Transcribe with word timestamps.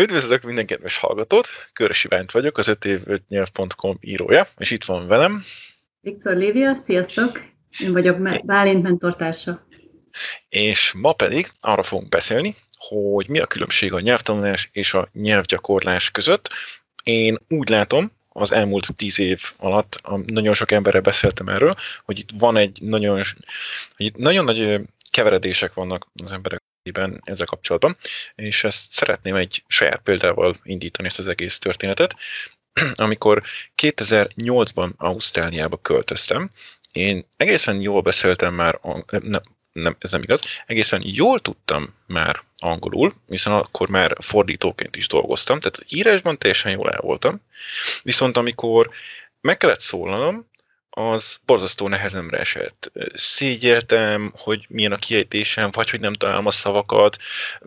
Üdvözlök 0.00 0.42
minden 0.42 0.66
kedves 0.66 0.98
hallgatót, 0.98 1.48
Körös 1.72 2.04
Iványt 2.04 2.30
vagyok, 2.30 2.58
az 2.58 2.68
5 2.68 2.84
év 2.84 3.00
5 3.04 3.28
nyelv.com 3.28 3.96
írója, 4.00 4.46
és 4.56 4.70
itt 4.70 4.84
van 4.84 5.06
velem. 5.06 5.42
Viktor 6.00 6.36
Lévia, 6.36 6.74
sziasztok! 6.74 7.40
Én 7.78 7.92
vagyok 7.92 8.44
Bálint 8.44 8.82
mentortársa. 8.82 9.66
És 10.48 10.92
ma 10.92 11.12
pedig 11.12 11.52
arra 11.60 11.82
fogunk 11.82 12.08
beszélni, 12.08 12.56
hogy 12.72 13.28
mi 13.28 13.38
a 13.38 13.46
különbség 13.46 13.92
a 13.92 14.00
nyelvtanulás 14.00 14.68
és 14.72 14.94
a 14.94 15.08
nyelvgyakorlás 15.12 16.10
között. 16.10 16.48
Én 17.02 17.38
úgy 17.48 17.68
látom, 17.68 18.12
az 18.28 18.52
elmúlt 18.52 18.96
tíz 18.96 19.18
év 19.18 19.40
alatt 19.56 20.00
nagyon 20.26 20.54
sok 20.54 20.70
emberrel 20.70 21.00
beszéltem 21.00 21.48
erről, 21.48 21.74
hogy 22.04 22.18
itt 22.18 22.30
van 22.38 22.56
egy 22.56 22.78
nagyon, 22.82 23.16
hogy 23.96 24.06
itt 24.06 24.16
nagyon 24.16 24.44
nagy 24.44 24.80
keveredések 25.10 25.74
vannak 25.74 26.06
az 26.22 26.32
emberek 26.32 26.62
ezzel 27.24 27.46
kapcsolatban, 27.46 27.96
és 28.34 28.64
ezt 28.64 28.92
szeretném 28.92 29.34
egy 29.34 29.64
saját 29.66 30.00
példával 30.00 30.56
indítani 30.62 31.08
ezt 31.08 31.18
az 31.18 31.28
egész 31.28 31.58
történetet. 31.58 32.16
Amikor 32.94 33.42
2008-ban 33.82 34.90
Ausztráliába 34.96 35.76
költöztem, 35.76 36.50
én 36.92 37.26
egészen 37.36 37.80
jól 37.80 38.00
beszéltem 38.00 38.54
már, 38.54 38.80
nem, 39.06 39.42
nem, 39.72 39.96
ez 39.98 40.12
nem 40.12 40.22
igaz, 40.22 40.42
egészen 40.66 41.02
jól 41.04 41.40
tudtam 41.40 41.94
már 42.06 42.42
angolul, 42.56 43.14
hiszen 43.26 43.52
akkor 43.52 43.88
már 43.88 44.16
fordítóként 44.20 44.96
is 44.96 45.08
dolgoztam, 45.08 45.60
tehát 45.60 45.84
írásban 45.88 46.38
teljesen 46.38 46.72
jól 46.72 46.90
el 46.90 47.00
voltam, 47.00 47.40
viszont 48.02 48.36
amikor 48.36 48.90
meg 49.40 49.56
kellett 49.56 49.80
szólalnom, 49.80 50.49
az 50.90 51.40
borzasztó 51.46 51.88
nehezemre 51.88 52.38
esett. 52.38 52.92
Szégyeltem, 53.14 54.32
hogy 54.36 54.66
milyen 54.68 54.92
a 54.92 54.96
kiejtésem, 54.96 55.70
vagy 55.72 55.90
hogy 55.90 56.00
nem 56.00 56.12
találom 56.12 56.46
a 56.46 56.50
szavakat, 56.50 57.16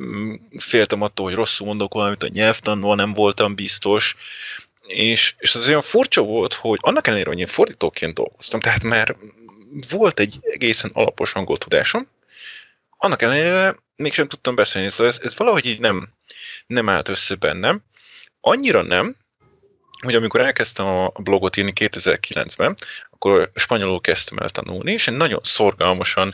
mm, 0.02 0.34
féltem 0.58 1.02
attól, 1.02 1.26
hogy 1.26 1.36
rosszul 1.36 1.68
mondok 1.68 1.94
valamit 1.94 2.24
a 2.24 2.28
nyelvtanul, 2.28 2.96
nem 2.96 3.14
voltam 3.14 3.56
biztos, 3.56 4.16
és, 4.88 5.36
és 5.38 5.56
az 5.56 5.68
olyan 5.68 5.82
furcsa 5.82 6.22
volt, 6.22 6.54
hogy 6.54 6.80
annak 6.82 7.08
ellenére, 7.08 7.30
hogy 7.30 7.40
én 7.40 7.46
fordítóként 7.46 8.14
dolgoztam, 8.14 8.60
tehát 8.60 8.84
már 8.84 9.16
volt 9.90 10.20
egy 10.20 10.40
egészen 10.42 10.92
alapos 10.94 11.34
angol 11.34 11.58
tudásom, 11.58 12.08
annak 12.98 13.22
ellenére 13.22 13.76
mégsem 13.96 14.28
tudtam 14.28 14.56
beszélni, 14.56 14.90
szóval 14.90 15.08
ez, 15.08 15.20
ez 15.24 15.38
valahogy 15.38 15.66
így 15.66 15.80
nem, 15.80 16.10
nem 16.68 16.90
állt 16.90 17.08
össze 17.08 17.36
bennem. 17.36 17.84
Annyira 18.42 18.82
nem, 18.82 19.16
hogy 20.02 20.16
amikor 20.16 20.42
elkezdtem 20.42 20.86
a 20.86 21.08
blogot 21.08 21.58
írni 21.58 21.74
2009-ben, 21.76 22.76
akkor 23.10 23.52
spanyolul 23.56 24.02
kezdtem 24.02 24.38
el 24.38 24.50
tanulni, 24.50 24.92
és 24.92 25.08
én 25.08 25.16
nagyon 25.16 25.40
szorgalmasan 25.44 26.34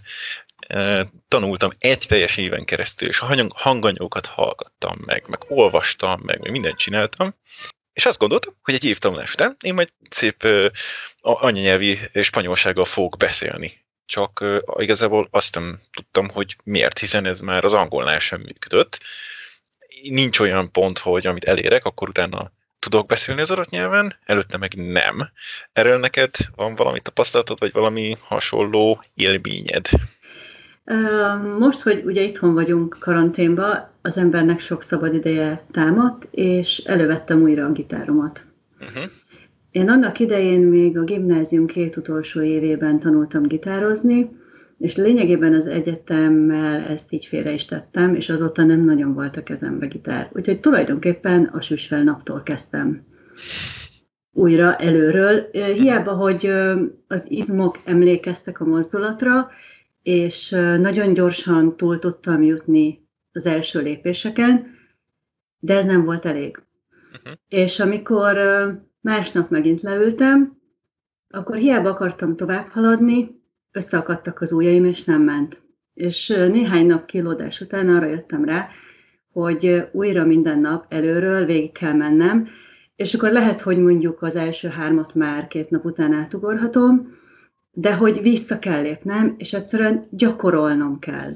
e, 0.68 1.10
tanultam 1.28 1.72
egy 1.78 2.06
teljes 2.08 2.38
éven 2.38 2.66
keresztül, 2.66 3.08
és 3.08 3.20
a 3.20 3.50
hanganyagokat 3.54 4.26
hallgattam 4.26 4.98
meg, 5.06 5.24
meg 5.28 5.40
olvastam 5.48 6.22
meg, 6.24 6.40
meg 6.40 6.52
mindent 6.52 6.78
csináltam, 6.78 7.34
és 8.00 8.06
azt 8.06 8.20
gondoltam, 8.20 8.54
hogy 8.62 8.74
egy 8.74 8.84
év 8.84 8.98
tanulás 8.98 9.34
után 9.34 9.58
én 9.62 9.74
majd 9.74 9.90
szép 10.10 10.44
uh, 10.44 10.66
anyanyelvi 11.22 12.00
spanyolsággal 12.22 12.86
fogok 12.86 13.18
beszélni. 13.18 13.86
Csak 14.06 14.40
uh, 14.42 14.58
igazából 14.78 15.28
azt 15.32 15.56
nem 15.56 15.82
tudtam, 15.92 16.30
hogy 16.30 16.56
miért, 16.64 17.00
hiszen 17.00 17.26
ez 17.26 17.40
már 17.40 17.64
az 17.64 17.74
angolnál 17.74 18.20
sem 18.20 18.42
működött. 18.42 19.00
Nincs 20.04 20.40
olyan 20.40 20.72
pont, 20.72 20.98
hogy 20.98 21.28
amit 21.28 21.46
elérek, 21.46 21.86
akkor 21.86 22.10
utána 22.10 22.52
tudok 22.80 23.08
beszélni 23.08 23.42
az 23.42 23.52
adott 23.52 23.70
nyelven, 23.70 24.16
előtte 24.26 24.58
meg 24.58 24.74
nem. 24.76 25.30
Erről 25.74 26.00
neked 26.00 26.36
van 26.56 26.76
valami 26.76 27.00
tapasztalatod, 27.00 27.60
vagy 27.60 27.72
valami 27.72 28.16
hasonló 28.28 29.00
élményed? 29.14 29.88
Most, 31.60 31.82
hogy 31.82 32.02
ugye 32.06 32.22
itthon 32.22 32.54
vagyunk 32.54 32.98
karanténba, 33.00 33.94
az 34.02 34.18
embernek 34.18 34.60
sok 34.60 34.84
szabad 34.84 35.14
ideje 35.14 35.66
támadt, 35.72 36.28
és 36.32 36.78
elővettem 36.78 37.42
újra 37.42 37.66
a 37.66 37.72
gitáromat. 37.72 38.46
Uh-huh. 38.80 39.04
Én 39.72 39.90
annak 39.90 40.20
idején 40.20 40.62
még 40.62 40.98
a 40.98 41.04
gimnázium 41.04 41.66
két 41.68 41.96
utolsó 41.96 42.42
évében 42.42 43.00
tanultam 43.00 43.44
gitározni, 43.44 44.30
és 44.80 44.96
lényegében 44.96 45.54
az 45.54 45.68
egyetemmel 45.68 46.82
ezt 46.82 47.12
így 47.12 47.26
félre 47.26 47.52
is 47.52 47.66
tettem, 47.66 48.16
és 48.16 48.30
azóta 48.30 48.64
nem 48.64 48.86
nagyon 48.86 49.14
volt 49.14 49.38
a 49.38 49.44
kezembe 49.44 49.86
gitár. 49.86 50.30
Úgyhogy 50.34 50.60
tulajdonképpen 50.60 51.44
a 51.44 51.62
süsvel 51.62 52.04
naptól 52.04 52.44
kezdtem 52.44 53.06
újra 54.32 54.76
előről. 54.76 55.50
Hiába, 55.52 56.14
hogy 56.14 56.52
az 57.08 57.32
izmok 57.32 57.80
emlékeztek 57.86 58.60
a 58.60 58.66
mozdulatra, 58.66 59.50
és 60.04 60.50
nagyon 60.80 61.14
gyorsan 61.14 61.78
túl 61.78 62.00
tudtam 62.00 62.44
jutni 62.44 63.08
az 63.32 63.46
első 63.46 63.82
lépéseken, 63.82 64.78
de 65.60 65.78
ez 65.78 65.86
nem 65.86 66.06
volt 66.06 66.26
elég. 66.26 66.62
Uh-huh. 67.14 67.34
És 67.48 67.80
amikor 67.80 68.38
másnap 69.02 69.50
megint 69.50 69.82
leültem, 69.82 70.58
akkor 71.30 71.56
hiába 71.56 71.90
akartam 71.90 72.36
tovább 72.36 72.68
haladni, 72.68 73.39
összeakadtak 73.72 74.42
az 74.42 74.52
ujjaim, 74.52 74.86
és 74.86 75.04
nem 75.04 75.22
ment. 75.22 75.62
És 75.94 76.28
néhány 76.28 76.86
nap 76.86 77.06
kilódás 77.06 77.62
után 77.62 77.90
arra 77.90 78.06
jöttem 78.06 78.46
rá, 78.46 78.70
hogy 79.32 79.88
újra 79.92 80.26
minden 80.26 80.60
nap 80.60 80.86
előről 80.90 81.46
végig 81.46 81.72
kell 81.72 81.94
mennem, 81.94 82.48
és 82.96 83.14
akkor 83.14 83.32
lehet, 83.32 83.62
hogy 83.62 83.78
mondjuk 83.78 84.22
az 84.22 84.36
első 84.36 84.68
hármat 84.68 85.16
már 85.16 85.48
két 85.48 85.70
nap 85.70 85.86
után 85.86 86.14
átugorhatom, 86.14 87.19
de 87.80 87.96
hogy 87.96 88.22
vissza 88.22 88.60
kell 88.60 88.82
lépnem, 88.82 89.36
és 89.38 89.54
egyszerűen 89.54 90.06
gyakorolnom 90.10 91.00
kell. 91.00 91.32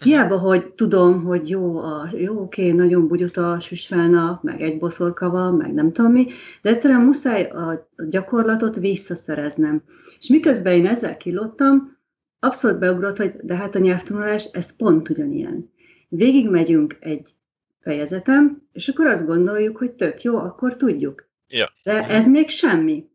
Hiába, 0.00 0.38
hogy 0.38 0.66
tudom, 0.66 1.24
hogy 1.24 1.48
jó, 1.48 1.78
a, 1.78 2.10
jó 2.16 2.40
oké, 2.40 2.70
nagyon 2.70 3.08
bugyut 3.08 3.36
a 3.36 3.60
süsfelnap, 3.60 4.42
meg 4.42 4.60
egy 4.60 4.78
boszorka 4.78 5.30
van, 5.30 5.54
meg 5.54 5.74
nem 5.74 5.92
tudom 5.92 6.12
mi, 6.12 6.26
de 6.62 6.70
egyszerűen 6.70 7.00
muszáj 7.00 7.42
a 7.42 7.88
gyakorlatot 8.08 8.76
visszaszereznem. 8.76 9.82
És 10.18 10.28
miközben 10.28 10.72
én 10.72 10.86
ezzel 10.86 11.16
kilottam, 11.16 11.96
abszolút 12.40 12.78
beugrott, 12.78 13.16
hogy 13.16 13.34
de 13.42 13.54
hát 13.54 13.74
a 13.74 13.78
nyelvtanulás, 13.78 14.44
ez 14.52 14.76
pont 14.76 15.08
ugyanilyen. 15.08 15.70
Végig 16.08 16.50
megyünk 16.50 16.96
egy 17.00 17.34
fejezetem, 17.80 18.62
és 18.72 18.88
akkor 18.88 19.06
azt 19.06 19.26
gondoljuk, 19.26 19.76
hogy 19.76 19.92
tök 19.92 20.22
jó, 20.22 20.36
akkor 20.36 20.76
tudjuk. 20.76 21.28
Ja. 21.48 21.72
De 21.84 22.06
ez 22.06 22.28
még 22.28 22.48
semmi. 22.48 23.08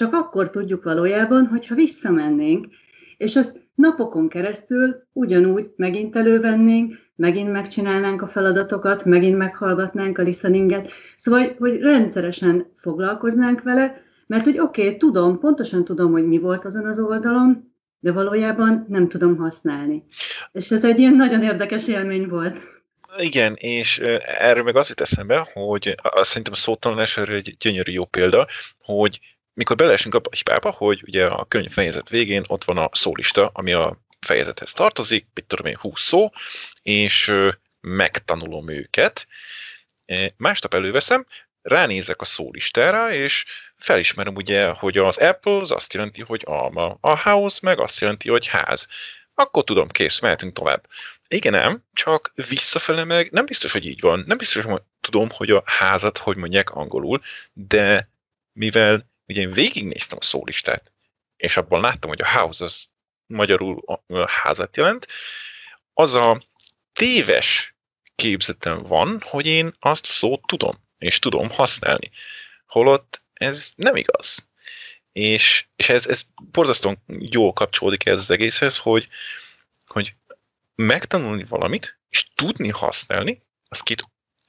Csak 0.00 0.14
akkor 0.14 0.50
tudjuk 0.50 0.84
valójában, 0.84 1.46
hogyha 1.46 1.74
visszamennénk, 1.74 2.66
és 3.16 3.36
azt 3.36 3.60
napokon 3.74 4.28
keresztül 4.28 5.06
ugyanúgy 5.12 5.70
megint 5.76 6.16
elővennénk, 6.16 6.94
megint 7.16 7.52
megcsinálnánk 7.52 8.22
a 8.22 8.26
feladatokat, 8.26 9.04
megint 9.04 9.36
meghallgatnánk 9.36 10.18
a 10.18 10.22
listeninget, 10.22 10.90
szóval, 11.16 11.54
hogy 11.58 11.80
rendszeresen 11.80 12.72
foglalkoznánk 12.74 13.62
vele, 13.62 14.02
mert 14.26 14.44
hogy 14.44 14.58
oké, 14.58 14.84
okay, 14.84 14.96
tudom, 14.96 15.38
pontosan 15.38 15.84
tudom, 15.84 16.12
hogy 16.12 16.26
mi 16.26 16.38
volt 16.38 16.64
azon 16.64 16.86
az 16.86 16.98
oldalon, 16.98 17.74
de 17.98 18.12
valójában 18.12 18.86
nem 18.88 19.08
tudom 19.08 19.36
használni. 19.36 20.04
És 20.52 20.70
ez 20.70 20.84
egy 20.84 20.98
ilyen 20.98 21.14
nagyon 21.14 21.42
érdekes 21.42 21.88
élmény 21.88 22.28
volt. 22.28 22.60
Igen, 23.18 23.54
és 23.54 23.98
erről 24.38 24.62
meg 24.62 24.76
az 24.76 24.88
jut 24.88 25.00
eszembe, 25.00 25.50
hogy 25.52 25.94
azt 26.02 26.28
szerintem 26.28 26.52
a 26.52 26.56
szótanulás 26.56 27.16
erről 27.16 27.36
egy 27.36 27.56
gyönyörű 27.58 27.92
jó 27.92 28.04
példa, 28.04 28.46
hogy 28.78 29.20
mikor 29.60 29.76
beleesünk 29.76 30.14
abba 30.14 30.28
a 30.32 30.36
hibába, 30.36 30.70
hogy 30.70 31.02
ugye 31.06 31.26
a 31.26 31.44
könyv 31.44 31.72
fejezet 31.72 32.08
végén 32.08 32.44
ott 32.46 32.64
van 32.64 32.78
a 32.78 32.88
szólista, 32.92 33.50
ami 33.52 33.72
a 33.72 34.00
fejezethez 34.20 34.72
tartozik, 34.72 35.26
mit 35.34 35.44
tudom 35.44 35.66
én, 35.66 35.76
20 35.80 36.00
szó, 36.00 36.30
és 36.82 37.34
megtanulom 37.80 38.70
őket. 38.70 39.26
Másnap 40.36 40.74
előveszem, 40.74 41.26
ránézek 41.62 42.20
a 42.20 42.24
szólistára, 42.24 43.12
és 43.12 43.44
felismerem 43.76 44.34
ugye, 44.34 44.68
hogy 44.68 44.98
az 44.98 45.16
Apple 45.16 45.56
az 45.56 45.70
azt 45.70 45.92
jelenti, 45.92 46.22
hogy 46.22 46.42
alma, 46.44 46.98
a 47.00 47.18
house 47.18 47.58
meg 47.62 47.80
azt 47.80 48.00
jelenti, 48.00 48.28
hogy 48.28 48.46
ház. 48.46 48.88
Akkor 49.34 49.64
tudom, 49.64 49.88
kész, 49.88 50.20
mehetünk 50.20 50.52
tovább. 50.52 50.86
Igen, 51.28 51.52
nem, 51.52 51.84
csak 51.92 52.32
visszafele 52.48 53.04
meg 53.04 53.30
nem 53.30 53.46
biztos, 53.46 53.72
hogy 53.72 53.86
így 53.86 54.00
van. 54.00 54.24
Nem 54.26 54.36
biztos, 54.36 54.64
hogy 54.64 54.82
tudom, 55.00 55.28
hogy 55.30 55.50
a 55.50 55.62
házat 55.66 56.18
hogy 56.18 56.36
mondják 56.36 56.70
angolul, 56.70 57.20
de 57.52 58.10
mivel 58.52 59.08
ugye 59.30 59.40
én 59.40 59.50
végignéztem 59.50 60.18
a 60.20 60.24
szólistát, 60.24 60.92
és 61.36 61.56
abban 61.56 61.80
láttam, 61.80 62.10
hogy 62.10 62.22
a 62.22 62.30
house 62.30 62.64
az 62.64 62.86
magyarul 63.26 63.82
a 64.06 64.30
házat 64.30 64.76
jelent, 64.76 65.06
az 65.94 66.14
a 66.14 66.40
téves 66.92 67.74
képzetem 68.14 68.82
van, 68.82 69.20
hogy 69.24 69.46
én 69.46 69.76
azt 69.78 70.06
a 70.06 70.10
szót 70.10 70.46
tudom, 70.46 70.88
és 70.98 71.18
tudom 71.18 71.50
használni. 71.50 72.10
Holott 72.66 73.22
ez 73.32 73.72
nem 73.76 73.96
igaz. 73.96 74.48
És, 75.12 75.66
és 75.76 75.88
ez, 75.88 76.06
ez 76.06 76.22
borzasztóan 76.50 77.02
jól 77.06 77.52
kapcsolódik 77.52 78.06
ez 78.06 78.18
az 78.18 78.30
egészhez, 78.30 78.78
hogy, 78.78 79.08
hogy 79.86 80.14
megtanulni 80.74 81.44
valamit, 81.44 81.98
és 82.08 82.28
tudni 82.34 82.68
használni, 82.68 83.42
az 83.68 83.80
két 83.80 84.04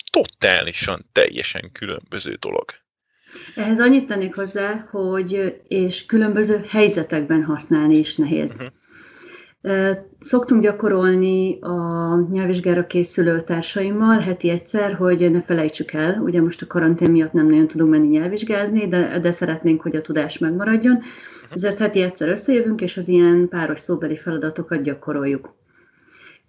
totálisan, 0.10 1.10
teljesen 1.12 1.72
különböző 1.72 2.36
dolog. 2.36 2.81
Ehhez 3.56 3.80
annyit 3.80 4.07
tennék 4.07 4.36
hozzá, 4.36 4.88
hogy 4.92 5.62
és 5.68 6.06
különböző 6.06 6.66
helyzetekben 6.69 7.44
használni 7.44 7.98
is 7.98 8.16
nehéz. 8.16 8.51
Uh-huh. 8.51 8.68
Szoktunk 10.19 10.62
gyakorolni 10.62 11.60
a 11.62 12.16
nyelvvizsgára 12.31 12.88
készülő 12.88 13.42
társaimmal 13.42 14.19
heti 14.19 14.50
egyszer, 14.50 14.94
hogy 14.94 15.31
ne 15.31 15.42
felejtsük 15.42 15.92
el, 15.92 16.22
ugye 16.22 16.42
most 16.42 16.62
a 16.62 16.68
karantén 16.68 17.12
miatt 17.12 17.33
nem 17.33 17.45
nagyon 17.45 17.68
tudunk 17.68 17.89
menni 17.89 18.07
nyelvvizsgázni, 18.07 18.88
de, 18.88 19.19
de 19.19 19.31
szeretnénk, 19.31 19.81
hogy 19.81 19.95
a 19.95 20.01
tudás 20.01 20.38
megmaradjon, 20.38 21.00
ezért 21.50 21.77
heti 21.77 22.01
egyszer 22.01 22.30
összejövünk, 22.30 22.81
és 22.81 22.98
az 22.98 23.07
ilyen 23.07 23.48
páros 23.50 23.80
szóbeli 23.80 24.18
feladatokat 24.18 24.81
gyakoroljuk. 24.81 25.54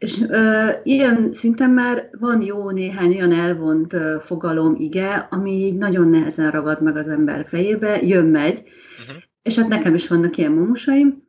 És 0.02 0.20
ö, 0.28 0.68
ilyen 0.82 1.30
szinten 1.32 1.70
már 1.70 2.08
van 2.18 2.40
jó 2.40 2.70
néhány 2.70 3.14
olyan 3.14 3.32
elvont 3.32 3.92
ö, 3.92 4.16
fogalom, 4.20 4.74
ige, 4.78 5.28
ami 5.30 5.52
így 5.52 5.74
nagyon 5.74 6.08
nehezen 6.08 6.50
ragad 6.50 6.82
meg 6.82 6.96
az 6.96 7.08
ember 7.08 7.46
fejébe, 7.46 8.02
jön-megy, 8.02 8.62
uh-huh. 9.00 9.22
és 9.42 9.58
hát 9.58 9.68
nekem 9.68 9.94
is 9.94 10.08
vannak 10.08 10.36
ilyen 10.36 10.52
mumusaim, 10.52 11.22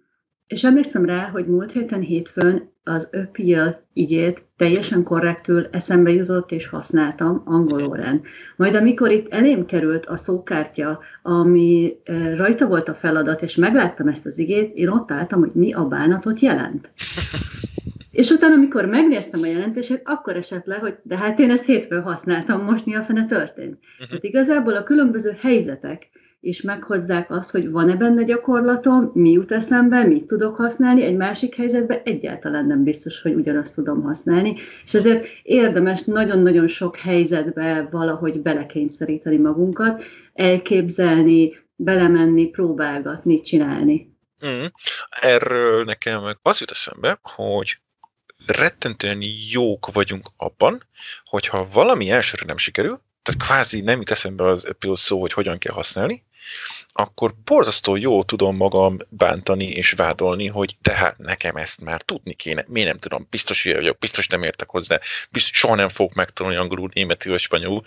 és 0.47 0.63
emlékszem 0.63 1.05
rá, 1.05 1.29
hogy 1.29 1.45
múlt 1.47 1.71
héten 1.71 2.01
hétfőn 2.01 2.71
az 2.83 3.09
appeal 3.11 3.87
igét 3.93 4.45
teljesen 4.57 5.03
korrektül 5.03 5.67
eszembe 5.71 6.11
jutott 6.11 6.51
és 6.51 6.67
használtam 6.67 7.41
angol 7.45 7.83
órán. 7.87 8.21
Majd 8.55 8.75
amikor 8.75 9.11
itt 9.11 9.33
elém 9.33 9.65
került 9.65 10.05
a 10.05 10.17
szókártya, 10.17 10.99
ami 11.21 11.97
rajta 12.35 12.67
volt 12.67 12.89
a 12.89 12.93
feladat, 12.93 13.41
és 13.41 13.55
megláttam 13.55 14.07
ezt 14.07 14.25
az 14.25 14.37
igét, 14.37 14.73
én 14.73 14.87
ott 14.87 15.11
álltam, 15.11 15.39
hogy 15.39 15.53
mi 15.53 15.73
a 15.73 15.85
bánatot 15.85 16.39
jelent. 16.39 16.91
És 18.13 18.29
utána, 18.29 18.53
amikor 18.53 18.85
megnéztem 18.85 19.41
a 19.41 19.45
jelentését, 19.45 20.01
akkor 20.03 20.35
esett 20.35 20.65
le, 20.65 20.75
hogy 20.75 20.97
de 21.03 21.17
hát 21.17 21.39
én 21.39 21.51
ezt 21.51 21.65
hétfőn 21.65 22.01
használtam, 22.01 22.63
most 22.63 22.85
mi 22.85 22.95
a 22.95 23.03
fene 23.03 23.25
történt. 23.25 23.77
Uh-huh. 23.93 24.07
Tehát 24.07 24.23
igazából 24.23 24.73
a 24.73 24.83
különböző 24.83 25.37
helyzetek 25.41 26.09
és 26.43 26.61
meghozzák 26.61 27.31
azt, 27.31 27.51
hogy 27.51 27.71
van-e 27.71 27.95
benne 27.95 28.23
gyakorlatom, 28.23 29.11
mi 29.13 29.31
jut 29.31 29.51
eszembe, 29.51 30.03
mit 30.03 30.25
tudok 30.25 30.55
használni, 30.55 31.03
egy 31.03 31.15
másik 31.15 31.55
helyzetben 31.55 32.01
egyáltalán 32.03 32.65
nem 32.65 32.83
biztos, 32.83 33.21
hogy 33.21 33.33
ugyanazt 33.33 33.75
tudom 33.75 34.01
használni, 34.01 34.55
és 34.83 34.93
ezért 34.93 35.27
érdemes 35.43 36.03
nagyon-nagyon 36.03 36.67
sok 36.67 36.97
helyzetbe 36.97 37.87
valahogy 37.91 38.41
belekényszeríteni 38.41 39.37
magunkat, 39.37 40.03
elképzelni, 40.33 41.53
belemenni, 41.75 42.45
próbálgatni, 42.45 43.41
csinálni. 43.41 44.15
Mm. 44.45 44.63
Erről 45.09 45.83
nekem 45.83 46.23
az 46.41 46.59
jut 46.59 46.71
eszembe, 46.71 47.19
hogy 47.21 47.77
rettentően 48.45 49.23
jók 49.51 49.91
vagyunk 49.93 50.27
abban, 50.37 50.87
hogyha 51.25 51.67
valami 51.67 52.11
elsőre 52.11 52.45
nem 52.45 52.57
sikerül, 52.57 53.01
tehát 53.21 53.41
kvázi 53.41 53.81
nem 53.81 53.97
jut 53.97 54.11
eszembe 54.11 54.47
az 54.47 54.65
Apple 54.65 54.95
szó, 54.95 55.19
hogy 55.19 55.33
hogyan 55.33 55.57
kell 55.57 55.73
használni, 55.73 56.23
akkor 56.91 57.33
borzasztó 57.43 57.95
jó 57.95 58.23
tudom 58.23 58.55
magam 58.55 58.97
bántani 59.09 59.69
és 59.69 59.91
vádolni, 59.91 60.47
hogy 60.47 60.75
tehát 60.81 61.17
nekem 61.17 61.55
ezt 61.55 61.81
már 61.81 62.01
tudni 62.01 62.33
kéne. 62.33 62.65
Miért 62.67 62.87
nem 62.87 62.97
tudom, 62.97 63.27
biztos 63.29 63.63
hogy 63.63 63.73
vagyok, 63.73 63.97
biztos 63.97 64.27
nem 64.27 64.43
értek 64.43 64.69
hozzá, 64.69 64.99
biztos 65.29 65.57
soha 65.57 65.75
nem 65.75 65.89
fogok 65.89 66.13
megtanulni 66.13 66.57
angolul, 66.57 66.89
németül 66.93 67.31
vagy 67.31 67.41
spanyolul. 67.41 67.83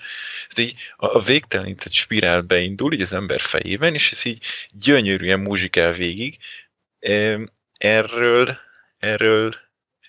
Tehát 0.48 0.70
így 0.70 0.78
a 0.96 1.20
végtelenített 1.20 1.92
spirál 1.92 2.40
beindul 2.40 2.92
így 2.92 3.00
az 3.00 3.12
ember 3.12 3.40
fejében, 3.40 3.94
és 3.94 4.12
ez 4.12 4.24
így 4.24 4.44
gyönyörűen 4.70 5.40
muzsikál 5.40 5.92
végig. 5.92 6.38
Erről, 7.78 8.58
erről, 8.98 9.54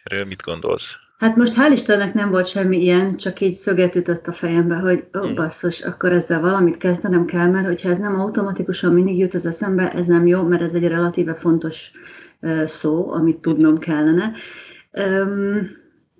erről 0.09 0.25
mit 0.25 0.41
gondolsz? 0.41 0.97
Hát 1.17 1.35
most 1.35 1.53
hál' 1.55 1.71
Istennek 1.71 2.13
nem 2.13 2.29
volt 2.29 2.45
semmi 2.45 2.81
ilyen, 2.81 3.17
csak 3.17 3.39
így 3.39 3.53
szöget 3.53 3.95
ütött 3.95 4.27
a 4.27 4.31
fejembe, 4.31 4.75
hogy 4.75 5.07
ó, 5.17 5.19
oh, 5.19 5.33
basszus, 5.33 5.81
akkor 5.81 6.11
ezzel 6.11 6.39
valamit 6.39 6.77
kezdenem 6.77 7.25
kell, 7.25 7.47
mert 7.47 7.65
hogyha 7.65 7.89
ez 7.89 7.97
nem 7.97 8.19
automatikusan 8.19 8.93
mindig 8.93 9.17
jut 9.17 9.33
az 9.33 9.45
eszembe, 9.45 9.91
ez 9.91 10.05
nem 10.05 10.27
jó, 10.27 10.43
mert 10.43 10.61
ez 10.61 10.73
egy 10.73 10.87
relatíve 10.87 11.33
fontos 11.33 11.91
szó, 12.65 13.11
amit 13.11 13.37
tudnom 13.37 13.77
kellene. 13.77 14.31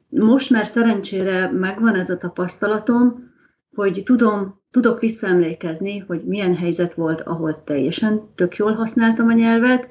Most 0.10 0.50
már 0.50 0.66
szerencsére 0.66 1.52
megvan 1.52 1.96
ez 1.96 2.10
a 2.10 2.18
tapasztalatom, 2.18 3.32
hogy 3.76 4.02
tudom, 4.06 4.62
tudok 4.72 5.00
visszaemlékezni, 5.00 5.98
hogy 5.98 6.24
milyen 6.24 6.56
helyzet 6.56 6.94
volt, 6.94 7.22
ahol 7.22 7.64
teljesen 7.64 8.34
tök 8.36 8.56
jól 8.56 8.74
használtam 8.74 9.28
a 9.28 9.34
nyelvet, 9.34 9.88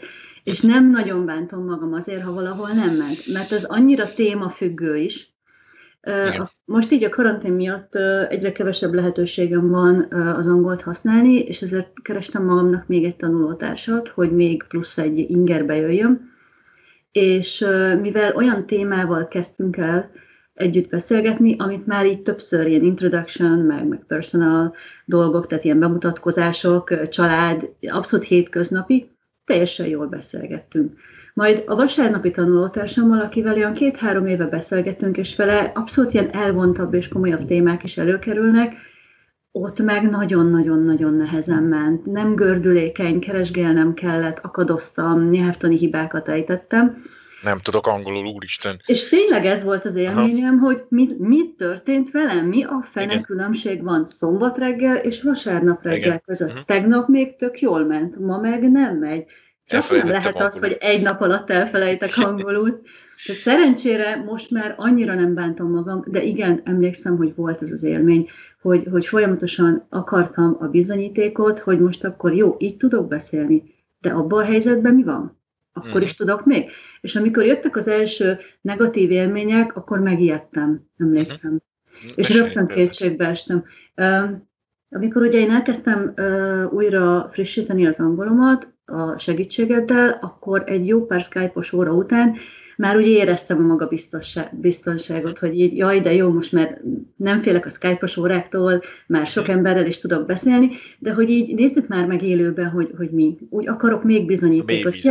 és 0.46 0.60
nem 0.60 0.90
nagyon 0.90 1.25
bántom 1.25 1.64
magam 1.64 1.93
azért, 1.93 2.22
ha 2.22 2.32
valahol 2.32 2.69
nem 2.69 2.96
ment, 2.96 3.32
mert 3.32 3.52
ez 3.52 3.64
annyira 3.64 4.12
témafüggő 4.14 4.96
is. 4.96 5.34
Igen. 6.02 6.48
Most 6.64 6.93
így 6.93 7.04
a 7.04 7.08
karantén 7.08 7.52
miatt 7.52 7.94
egyre 8.28 8.52
kevesebb 8.52 8.94
lehetőségem 8.94 9.69
van 9.69 10.12
az 10.12 10.48
angolt 10.48 10.82
használni, 10.82 11.38
és 11.38 11.62
ezért 11.62 12.02
kerestem 12.02 12.44
magamnak 12.44 12.87
még 12.87 13.04
egy 13.04 13.16
tanulótársat, 13.16 14.08
hogy 14.08 14.32
még 14.32 14.64
plusz 14.69 14.98
egy 14.98 15.19
ingerbe 15.19 15.76
jöjjön. 15.76 16.31
És 17.12 17.66
mivel 18.00 18.34
olyan 18.34 18.66
témával 18.66 19.28
kezdtünk 19.28 19.76
el 19.76 20.10
együtt 20.54 20.90
beszélgetni, 20.90 21.56
amit 21.58 21.87
már 21.87 22.06
így 22.06 22.22
többször 22.22 22.66
ilyen 22.66 22.84
introduction, 22.84 23.58
meg, 23.58 23.87
meg 23.87 24.04
personal 24.06 24.75
dolgok, 25.04 25.46
tehát 25.46 25.64
ilyen 25.64 25.78
bemutatkozások, 25.78 27.08
család, 27.08 27.70
abszolút 27.81 28.26
hétköznapi, 28.26 29.15
teljesen 29.46 29.87
jól 29.87 30.06
beszélgettünk. 30.06 30.93
Majd 31.34 31.62
a 31.66 31.75
vasárnapi 31.75 32.31
tanulótársammal, 32.31 33.20
akivel 33.20 33.54
olyan 33.54 33.75
két-három 33.75 34.26
éve 34.26 34.44
beszélgettünk, 34.46 35.16
és 35.16 35.37
vele 35.37 35.72
abszolút 35.75 36.12
ilyen 36.12 36.32
elvontabb 36.32 36.94
és 36.94 37.08
komolyabb 37.08 37.44
témák 37.44 37.82
is 37.82 37.96
előkerülnek, 37.96 38.75
ott 39.58 39.82
meg 39.82 40.10
nagyon-nagyon-nagyon 40.10 41.14
nehezen 41.14 41.62
ment. 41.62 42.06
Nem 42.06 42.34
gördülékeny, 42.34 43.20
keresgélnem 43.20 43.94
kellett, 43.94 44.38
akadoztam, 44.38 45.31
nyelvtani 45.31 45.76
hibákat 45.76 46.28
ejtettem. 46.28 47.02
Nem 47.43 47.59
tudok 47.59 47.87
angolul, 47.87 48.27
úristen. 48.27 48.81
És 48.87 49.09
tényleg 49.09 49.47
ez 49.47 49.62
volt 49.62 49.85
az 49.85 49.94
élményem, 49.94 50.55
Aha. 50.55 50.65
hogy 50.65 50.85
mit, 50.88 51.19
mit 51.19 51.56
történt 51.56 52.11
velem, 52.11 52.47
mi 52.47 52.65
a 52.65 52.83
fene 52.83 53.12
Igen. 53.12 53.23
különbség 53.23 53.83
van 53.83 54.06
szombat 54.06 54.59
reggel 54.59 54.97
és 54.97 55.23
vasárnap 55.23 55.83
reggel 55.83 55.99
Igen. 55.99 56.23
között. 56.27 56.49
Uh-huh. 56.49 56.65
Tegnap 56.65 57.09
még 57.09 57.37
tök 57.37 57.61
jól 57.61 57.85
ment, 57.85 58.19
ma 58.19 58.38
meg 58.38 58.71
nem 58.71 58.97
megy. 58.97 59.25
Csak 59.67 59.91
nem 59.91 60.09
lehet 60.09 60.27
angolul. 60.27 60.47
az, 60.47 60.59
hogy 60.59 60.77
egy 60.81 61.03
nap 61.03 61.21
alatt 61.21 61.50
elfelejtek 61.50 62.11
angolul. 62.17 62.81
Tehát 63.27 63.41
szerencsére 63.41 64.17
most 64.17 64.50
már 64.50 64.75
annyira 64.77 65.15
nem 65.15 65.35
bántom 65.35 65.71
magam, 65.71 66.05
de 66.06 66.23
igen, 66.23 66.61
emlékszem, 66.65 67.17
hogy 67.17 67.35
volt 67.35 67.62
ez 67.62 67.71
az 67.71 67.83
élmény, 67.83 68.29
hogy, 68.62 68.87
hogy 68.91 69.06
folyamatosan 69.06 69.87
akartam 69.88 70.56
a 70.61 70.67
bizonyítékot, 70.67 71.59
hogy 71.59 71.81
most 71.81 72.05
akkor 72.05 72.35
jó, 72.35 72.56
így 72.59 72.77
tudok 72.77 73.09
beszélni, 73.09 73.62
de 74.00 74.11
abban 74.11 74.43
a 74.43 74.47
helyzetben 74.47 74.94
mi 74.94 75.03
van? 75.03 75.41
Akkor 75.76 76.02
is 76.02 76.17
mhm. 76.17 76.26
tudok 76.26 76.44
még? 76.44 76.70
És 77.00 77.17
amikor 77.17 77.44
jöttek 77.44 77.76
az 77.76 77.88
első 77.88 78.38
negatív 78.61 79.11
élmények, 79.11 79.76
akkor 79.76 80.00
megijedtem, 80.00 80.87
emlékszem. 80.99 81.50
Uh-huh. 81.50 82.11
És 82.14 82.28
Mesélj 82.28 82.40
rögtön 82.40 82.67
kétségbe 82.67 83.26
estem. 83.26 83.64
Amikor 84.90 85.23
ugye 85.23 85.38
én 85.38 85.50
elkezdtem 85.50 86.14
újra 86.71 87.28
frissíteni 87.33 87.87
az 87.87 88.00
angolomat 88.00 88.75
a 88.85 89.18
segítségeddel, 89.18 90.18
akkor 90.21 90.62
egy 90.66 90.87
jó 90.87 91.06
pár 91.06 91.21
Skype-os 91.21 91.73
óra 91.73 91.92
után 91.92 92.37
már 92.76 92.97
úgy 92.97 93.06
éreztem 93.06 93.59
a 93.59 93.66
maga 93.66 93.88
biztonságot, 94.50 95.38
hogy 95.38 95.59
így, 95.59 95.76
jaj, 95.76 96.00
de 96.00 96.12
jó, 96.12 96.33
most 96.33 96.52
már 96.52 96.80
nem 97.16 97.40
félek 97.40 97.66
a 97.66 97.71
Skype-os 97.71 98.16
óráktól, 98.16 98.83
már 99.06 99.26
sok 99.26 99.49
emberrel 99.49 99.87
is 99.87 99.99
tudok 99.99 100.26
beszélni, 100.26 100.71
de 100.99 101.12
hogy 101.12 101.30
így 101.30 101.54
nézzük 101.54 101.88
már 101.88 102.06
meg 102.06 102.23
élőben, 102.23 102.71
hogy, 102.71 102.90
hogy 102.97 103.11
mi. 103.11 103.37
Úgy 103.50 103.68
akarok 103.68 104.04
még 104.04 104.26
bizonyítékot. 104.26 104.92
Ki, 104.92 105.11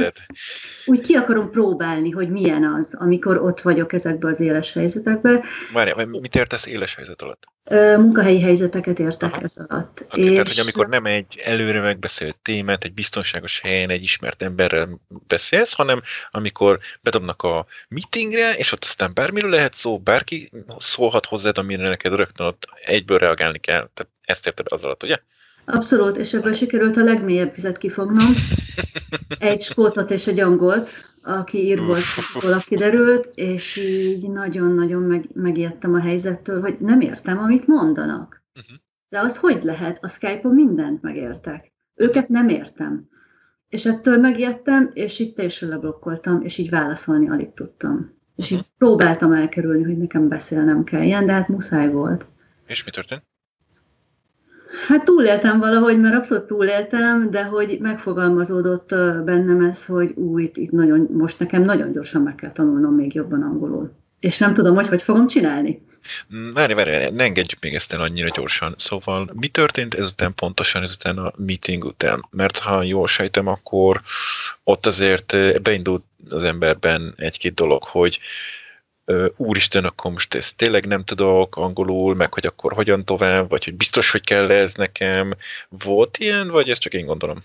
úgy 0.85 1.01
ki 1.01 1.13
akarom 1.13 1.49
próbálni, 1.49 2.09
hogy 2.09 2.29
milyen 2.29 2.63
az, 2.63 2.95
amikor 2.97 3.41
ott 3.41 3.61
vagyok 3.61 3.93
ezekben 3.93 4.31
az 4.31 4.39
éles 4.39 4.73
helyzetekben. 4.73 5.41
Várjál, 5.73 6.05
mit 6.05 6.35
értesz 6.35 6.65
éles 6.65 6.95
helyzet 6.95 7.21
alatt? 7.21 7.53
Munkahelyi 7.97 8.41
helyzeteket 8.41 8.99
értek 8.99 9.33
Aha. 9.33 9.41
ez 9.41 9.57
alatt. 9.67 10.05
Okay, 10.05 10.23
és... 10.23 10.31
Tehát, 10.31 10.47
hogy 10.47 10.59
amikor 10.59 10.87
nem 10.87 11.05
egy 11.05 11.41
előre 11.43 11.81
megbeszélt 11.81 12.37
témát, 12.41 12.83
egy 12.83 12.93
biztonságos 12.93 13.59
helyen, 13.59 13.89
egy 13.89 14.03
ismert 14.03 14.41
emberrel 14.41 15.01
beszélsz, 15.27 15.73
hanem 15.73 16.01
amikor 16.29 16.79
bedobnak 17.01 17.41
a 17.43 17.54
meetingre, 17.87 18.53
és 18.53 18.71
ott 18.71 18.83
aztán 18.83 19.11
bármiről 19.13 19.49
lehet 19.49 19.73
szó, 19.73 19.99
bárki 19.99 20.51
szólhat 20.77 21.25
hozzád, 21.25 21.57
amire 21.57 21.89
neked 21.89 22.13
rögtön 22.13 22.47
ott 22.47 22.67
egyből 22.85 23.17
reagálni 23.17 23.59
kell. 23.59 23.89
Tehát 23.93 24.11
ezt 24.21 24.47
érted 24.47 24.65
az 24.69 24.83
alatt, 24.83 25.03
ugye? 25.03 25.17
Abszolút, 25.65 26.17
és 26.17 26.33
ebből 26.33 26.53
sikerült 26.53 26.97
a 26.97 27.03
legmélyebb 27.03 27.55
vizet 27.55 27.77
kifognom. 27.77 28.33
Egy 29.39 29.61
skótot 29.61 30.11
és 30.11 30.27
egy 30.27 30.39
angolt, 30.39 30.89
aki 31.23 31.57
írból 31.57 31.97
kiderült, 32.65 33.29
és 33.33 33.77
így 33.77 34.29
nagyon-nagyon 34.29 35.01
meg, 35.01 35.25
megijedtem 35.33 35.93
a 35.93 35.99
helyzettől, 35.99 36.61
hogy 36.61 36.77
nem 36.79 37.01
értem, 37.01 37.37
amit 37.37 37.67
mondanak. 37.67 38.43
Uh-huh. 38.55 38.77
De 39.09 39.19
az 39.19 39.37
hogy 39.37 39.63
lehet? 39.63 39.97
A 40.01 40.07
Skype-on 40.07 40.53
mindent 40.53 41.01
megértek. 41.01 41.73
Őket 41.95 42.29
nem 42.29 42.49
értem. 42.49 43.09
És 43.75 43.85
ettől 43.85 44.17
megijedtem, 44.17 44.91
és 44.93 45.19
itt 45.19 45.35
teljesen 45.35 45.69
leblokkoltam, 45.69 46.41
és 46.41 46.57
így 46.57 46.69
válaszolni 46.69 47.29
alig 47.29 47.53
tudtam. 47.53 48.11
És 48.35 48.51
így 48.51 48.65
próbáltam 48.77 49.33
elkerülni, 49.33 49.83
hogy 49.83 49.97
nekem 49.97 50.27
beszélnem 50.27 50.83
kelljen, 50.83 51.25
de 51.25 51.31
hát 51.31 51.47
muszáj 51.47 51.91
volt. 51.91 52.25
És 52.67 52.83
mi 52.83 52.91
történt? 52.91 53.23
Hát 54.87 55.03
túléltem 55.03 55.59
valahogy, 55.59 55.99
mert 55.99 56.15
abszolút 56.15 56.45
túléltem, 56.45 57.29
de 57.29 57.43
hogy 57.43 57.77
megfogalmazódott 57.81 58.89
bennem 59.25 59.65
ez, 59.65 59.85
hogy 59.85 60.11
új, 60.15 60.43
itt, 60.43 60.57
itt 60.57 60.71
nagyon, 60.71 61.07
most 61.11 61.39
nekem 61.39 61.63
nagyon 61.63 61.91
gyorsan 61.91 62.21
meg 62.21 62.35
kell 62.35 62.51
tanulnom 62.51 62.95
még 62.95 63.13
jobban 63.13 63.41
angolul. 63.41 63.91
És 64.25 64.37
nem 64.37 64.53
tudom, 64.53 64.75
hogy 64.75 64.87
hogy 64.87 65.01
fogom 65.01 65.27
csinálni. 65.27 65.81
Várj, 66.53 66.73
várj, 66.73 67.09
ne 67.09 67.23
engedjük 67.23 67.59
még 67.61 67.75
ezt 67.75 67.93
el 67.93 68.01
annyira 68.01 68.29
gyorsan. 68.35 68.73
Szóval 68.77 69.31
mi 69.33 69.47
történt 69.47 69.93
ezután 69.93 70.35
pontosan 70.35 70.81
ezután 70.81 71.17
a 71.17 71.33
meeting 71.35 71.85
után? 71.85 72.25
Mert 72.29 72.57
ha 72.57 72.83
jól 72.83 73.07
sejtem, 73.07 73.47
akkor 73.47 74.01
ott 74.63 74.85
azért 74.85 75.35
beindult 75.61 76.03
az 76.29 76.43
emberben 76.43 77.13
egy-két 77.17 77.53
dolog, 77.53 77.83
hogy 77.83 78.19
úristen, 79.35 79.85
akkor 79.85 80.11
most 80.11 80.33
ezt 80.33 80.57
tényleg 80.57 80.85
nem 80.85 81.03
tudok 81.03 81.55
angolul, 81.55 82.15
meg 82.15 82.33
hogy 82.33 82.45
akkor 82.45 82.73
hogyan 82.73 83.05
tovább, 83.05 83.49
vagy 83.49 83.63
hogy 83.63 83.75
biztos, 83.75 84.11
hogy 84.11 84.21
kell 84.21 84.51
ez 84.51 84.73
nekem. 84.73 85.35
Volt 85.69 86.17
ilyen, 86.17 86.47
vagy 86.47 86.69
ezt 86.69 86.81
csak 86.81 86.93
én 86.93 87.05
gondolom? 87.05 87.43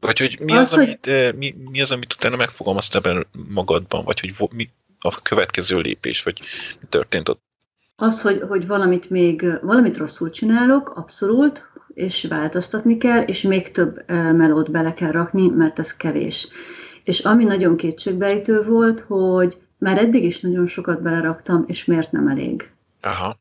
Vagy 0.00 0.18
hogy 0.18 0.38
mi 0.40 0.52
az, 0.52 0.58
az 0.58 0.70
hogy... 0.70 0.98
amit, 1.04 1.36
mi, 1.36 1.54
mi 1.70 1.80
az, 1.80 1.90
amit 1.90 2.12
utána 2.12 2.36
megfogalmaztál 2.36 3.26
magadban, 3.48 4.04
vagy 4.04 4.20
hogy 4.20 4.48
mi 4.52 4.70
a 5.00 5.22
következő 5.22 5.78
lépés, 5.78 6.22
vagy 6.22 6.40
mi 6.80 6.86
történt 6.88 7.28
ott? 7.28 7.42
Az, 7.96 8.22
hogy, 8.22 8.42
hogy 8.48 8.66
valamit 8.66 9.10
még, 9.10 9.58
valamit 9.62 9.96
rosszul 9.96 10.30
csinálok, 10.30 10.90
abszolút, 10.96 11.66
és 11.94 12.24
változtatni 12.24 12.98
kell, 12.98 13.22
és 13.22 13.42
még 13.42 13.70
több 13.70 14.10
melót 14.10 14.70
bele 14.70 14.94
kell 14.94 15.10
rakni, 15.10 15.48
mert 15.48 15.78
ez 15.78 15.96
kevés. 15.96 16.48
És 17.04 17.20
ami 17.20 17.44
nagyon 17.44 17.76
kétségbejtő 17.76 18.62
volt, 18.62 19.00
hogy 19.00 19.58
már 19.78 19.98
eddig 19.98 20.24
is 20.24 20.40
nagyon 20.40 20.66
sokat 20.66 21.02
beleraktam, 21.02 21.64
és 21.66 21.84
miért 21.84 22.12
nem 22.12 22.28
elég. 22.28 22.70
Aha. 23.00 23.38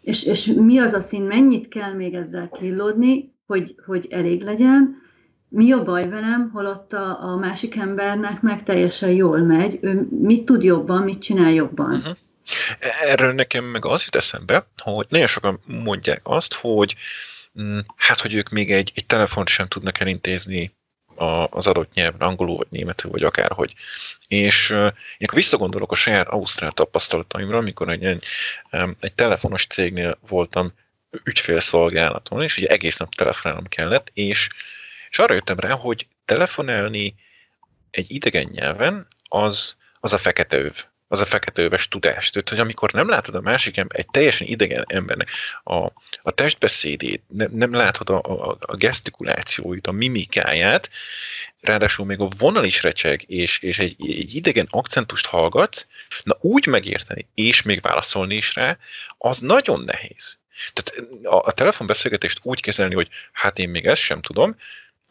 És, 0.00 0.24
és 0.24 0.46
mi 0.46 0.78
az 0.78 0.92
a 0.92 1.00
szín, 1.00 1.22
mennyit 1.22 1.68
kell 1.68 1.92
még 1.92 2.14
ezzel 2.14 2.48
killódni, 2.48 3.34
hogy, 3.46 3.74
hogy 3.86 4.06
elég 4.10 4.42
legyen, 4.42 5.01
mi 5.52 5.72
a 5.72 5.82
baj 5.82 6.08
velem, 6.08 6.50
holott 6.52 6.92
a, 6.92 7.22
a 7.22 7.36
másik 7.36 7.76
embernek 7.76 8.40
meg 8.40 8.62
teljesen 8.62 9.10
jól 9.10 9.38
megy, 9.38 9.78
ő 9.80 10.06
mit 10.10 10.44
tud 10.44 10.62
jobban, 10.62 11.02
mit 11.02 11.22
csinál 11.22 11.50
jobban. 11.50 11.94
Uh-huh. 11.94 12.16
Erről 13.02 13.32
nekem 13.32 13.64
meg 13.64 13.84
az 13.84 14.04
jut 14.04 14.16
eszembe, 14.16 14.66
hogy 14.76 15.06
nagyon 15.08 15.26
sokan 15.26 15.60
mondják 15.64 16.20
azt, 16.22 16.54
hogy 16.54 16.94
mm, 17.60 17.78
hát, 17.96 18.20
hogy 18.20 18.34
ők 18.34 18.48
még 18.48 18.72
egy, 18.72 18.92
egy 18.94 19.06
telefont 19.06 19.48
sem 19.48 19.68
tudnak 19.68 20.00
elintézni 20.00 20.72
a, 21.14 21.46
az 21.50 21.66
adott 21.66 21.94
nyelven, 21.94 22.28
angolul, 22.28 22.56
vagy 22.56 22.66
németül, 22.70 23.10
vagy 23.10 23.22
akárhogy. 23.22 23.74
És 24.28 24.70
uh, 24.70 24.78
én 24.78 25.26
akkor 25.26 25.34
visszagondolok 25.34 25.92
a 25.92 25.94
saját 25.94 26.28
ausztrál 26.28 26.72
tapasztalataimra, 26.72 27.56
amikor 27.56 27.88
egy, 27.88 28.04
egy, 28.04 28.24
egy 29.00 29.12
telefonos 29.12 29.66
cégnél 29.66 30.18
voltam 30.28 30.72
ügyfélszolgálaton, 31.24 32.42
és 32.42 32.58
ugye 32.58 32.66
egész 32.66 32.96
nap 32.96 33.14
telefonálnom 33.14 33.66
kellett, 33.66 34.10
és, 34.14 34.48
és 35.12 35.18
arra 35.18 35.34
jöttem 35.34 35.58
rá, 35.58 35.70
hogy 35.70 36.06
telefonálni 36.24 37.14
egy 37.90 38.10
idegen 38.10 38.48
nyelven, 38.52 39.06
az, 39.22 39.76
az 40.00 40.12
a 40.12 40.18
fekete 40.18 40.58
öv 40.58 40.84
az 41.12 41.20
a 41.20 41.26
feketőves 41.26 41.88
tudás. 41.88 42.30
Tehát, 42.30 42.48
hogy 42.48 42.58
amikor 42.58 42.92
nem 42.92 43.08
látod 43.08 43.34
a 43.34 43.40
másik 43.40 43.76
ember, 43.76 43.98
egy 43.98 44.06
teljesen 44.10 44.46
idegen 44.46 44.84
embernek 44.88 45.28
a, 45.64 45.76
a 46.22 46.30
testbeszédét, 46.30 47.22
ne, 47.28 47.46
nem 47.46 47.72
látod 47.72 48.10
a, 48.10 48.20
a, 48.22 48.56
a 48.60 48.76
gesztikulációit, 48.76 49.86
a 49.86 49.92
mimikáját, 49.92 50.90
ráadásul 51.60 52.06
még 52.06 52.20
a 52.20 52.28
vonal 52.38 52.64
is 52.64 52.82
recseg, 52.82 53.24
és, 53.26 53.58
és 53.58 53.78
egy, 53.78 53.96
egy 53.98 54.34
idegen 54.34 54.66
akcentust 54.70 55.26
hallgatsz, 55.26 55.86
na 56.22 56.36
úgy 56.40 56.66
megérteni, 56.66 57.26
és 57.34 57.62
még 57.62 57.80
válaszolni 57.80 58.34
is 58.34 58.54
rá, 58.54 58.78
az 59.18 59.38
nagyon 59.38 59.82
nehéz. 59.84 60.38
Tehát 60.72 61.10
a, 61.22 61.46
a 61.46 61.52
telefonbeszélgetést 61.52 62.38
úgy 62.42 62.60
kezelni, 62.60 62.94
hogy 62.94 63.08
hát 63.32 63.58
én 63.58 63.68
még 63.68 63.86
ezt 63.86 64.02
sem 64.02 64.20
tudom, 64.20 64.56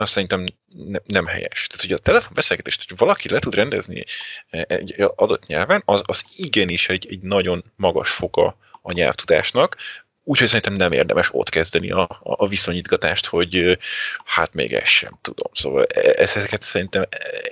azt 0.01 0.11
szerintem 0.11 0.45
ne, 0.67 0.99
nem 1.05 1.25
helyes. 1.25 1.67
Tehát, 1.67 1.81
hogy 1.85 1.91
a 1.91 1.97
telefonbeszélgetést, 1.97 2.89
hogy 2.89 2.97
valaki 2.97 3.29
le 3.29 3.39
tud 3.39 3.55
rendezni 3.55 4.03
egy 4.49 4.95
adott 5.15 5.45
nyelven, 5.45 5.81
az, 5.85 6.01
az 6.05 6.23
igenis 6.35 6.89
egy, 6.89 7.07
egy 7.09 7.21
nagyon 7.21 7.63
magas 7.75 8.11
foka 8.11 8.57
a 8.81 8.91
nyelvtudásnak, 8.91 9.77
úgyhogy 10.23 10.47
szerintem 10.47 10.73
nem 10.73 10.91
érdemes 10.91 11.29
ott 11.33 11.49
kezdeni 11.49 11.91
a, 11.91 12.21
a 12.23 12.47
viszonyítgatást, 12.47 13.25
hogy 13.25 13.77
hát 14.25 14.53
még 14.53 14.73
ezt 14.73 14.85
sem 14.85 15.17
tudom. 15.21 15.51
Szóval 15.53 15.83
e, 15.83 16.13
ezeket 16.17 16.61
szerintem 16.61 17.01
e, 17.01 17.07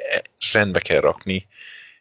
e, 0.09 0.21
rendbe 0.51 0.79
kell 0.79 0.99
rakni 0.99 1.47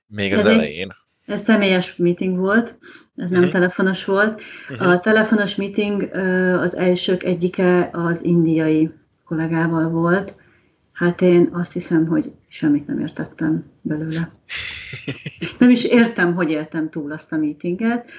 még 0.06 0.32
az 0.32 0.38
ez 0.38 0.46
elején. 0.46 0.96
Ez 1.26 1.42
személyes 1.42 1.96
meeting 1.96 2.38
volt, 2.38 2.78
ez 3.16 3.30
nem 3.30 3.38
uh-huh. 3.38 3.54
telefonos 3.54 4.04
volt. 4.04 4.42
Uh-huh. 4.70 4.90
A 4.90 5.00
telefonos 5.00 5.54
meeting 5.54 6.02
az 6.58 6.76
elsők 6.76 7.22
egyike 7.22 7.90
az 7.92 8.24
indiai 8.24 8.90
kollégával 9.28 9.88
volt, 9.88 10.34
hát 10.92 11.20
én 11.20 11.48
azt 11.52 11.72
hiszem, 11.72 12.06
hogy 12.06 12.32
semmit 12.48 12.86
nem 12.86 12.98
értettem 12.98 13.64
belőle. 13.80 14.30
Nem 15.58 15.70
is 15.70 15.84
értem, 15.84 16.34
hogy 16.34 16.50
éltem 16.50 16.90
túl 16.90 17.12
azt 17.12 17.32
a 17.32 17.36
meetinget. 17.36 18.10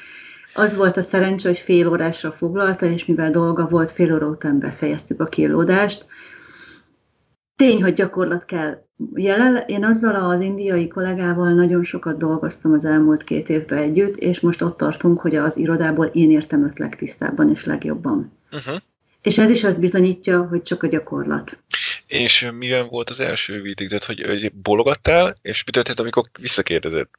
Az 0.53 0.75
volt 0.75 0.97
a 0.97 1.01
szerencsé, 1.01 1.47
hogy 1.47 1.57
fél 1.57 1.87
órásra 1.87 2.31
foglalta, 2.31 2.85
és 2.85 3.05
mivel 3.05 3.31
dolga 3.31 3.67
volt, 3.67 3.91
fél 3.91 4.13
óra 4.13 4.27
után 4.27 4.59
befejeztük 4.59 5.19
a 5.19 5.25
kilódást. 5.25 6.05
Tény, 7.55 7.81
hogy 7.81 7.93
gyakorlat 7.93 8.45
kell. 8.45 8.83
Jelen, 9.13 9.63
én 9.67 9.83
azzal 9.83 10.29
az 10.29 10.41
indiai 10.41 10.87
kollégával 10.87 11.53
nagyon 11.53 11.83
sokat 11.83 12.17
dolgoztam 12.17 12.73
az 12.73 12.85
elmúlt 12.85 13.23
két 13.23 13.49
évben 13.49 13.77
együtt, 13.77 14.15
és 14.15 14.39
most 14.39 14.61
ott 14.61 14.77
tartunk, 14.77 15.19
hogy 15.19 15.35
az 15.35 15.57
irodából 15.57 16.05
én 16.05 16.31
értem 16.31 16.63
öt 16.63 16.79
legtisztábban 16.79 17.49
és 17.49 17.65
legjobban. 17.65 18.31
Uh-huh. 18.51 18.75
És 19.21 19.37
ez 19.37 19.49
is 19.49 19.63
azt 19.63 19.79
bizonyítja, 19.79 20.47
hogy 20.47 20.61
csak 20.61 20.83
a 20.83 20.87
gyakorlat. 20.87 21.57
És 22.07 22.51
milyen 22.57 22.87
volt 22.87 23.09
az 23.09 23.19
első 23.19 23.61
vítig? 23.61 23.87
Tehát, 23.87 24.03
hogy, 24.03 24.25
hogy 24.25 24.53
bologattál, 24.53 25.35
és 25.41 25.63
mi 25.63 25.71
történt, 25.71 25.99
amikor 25.99 26.23
visszakérdezett? 26.39 27.13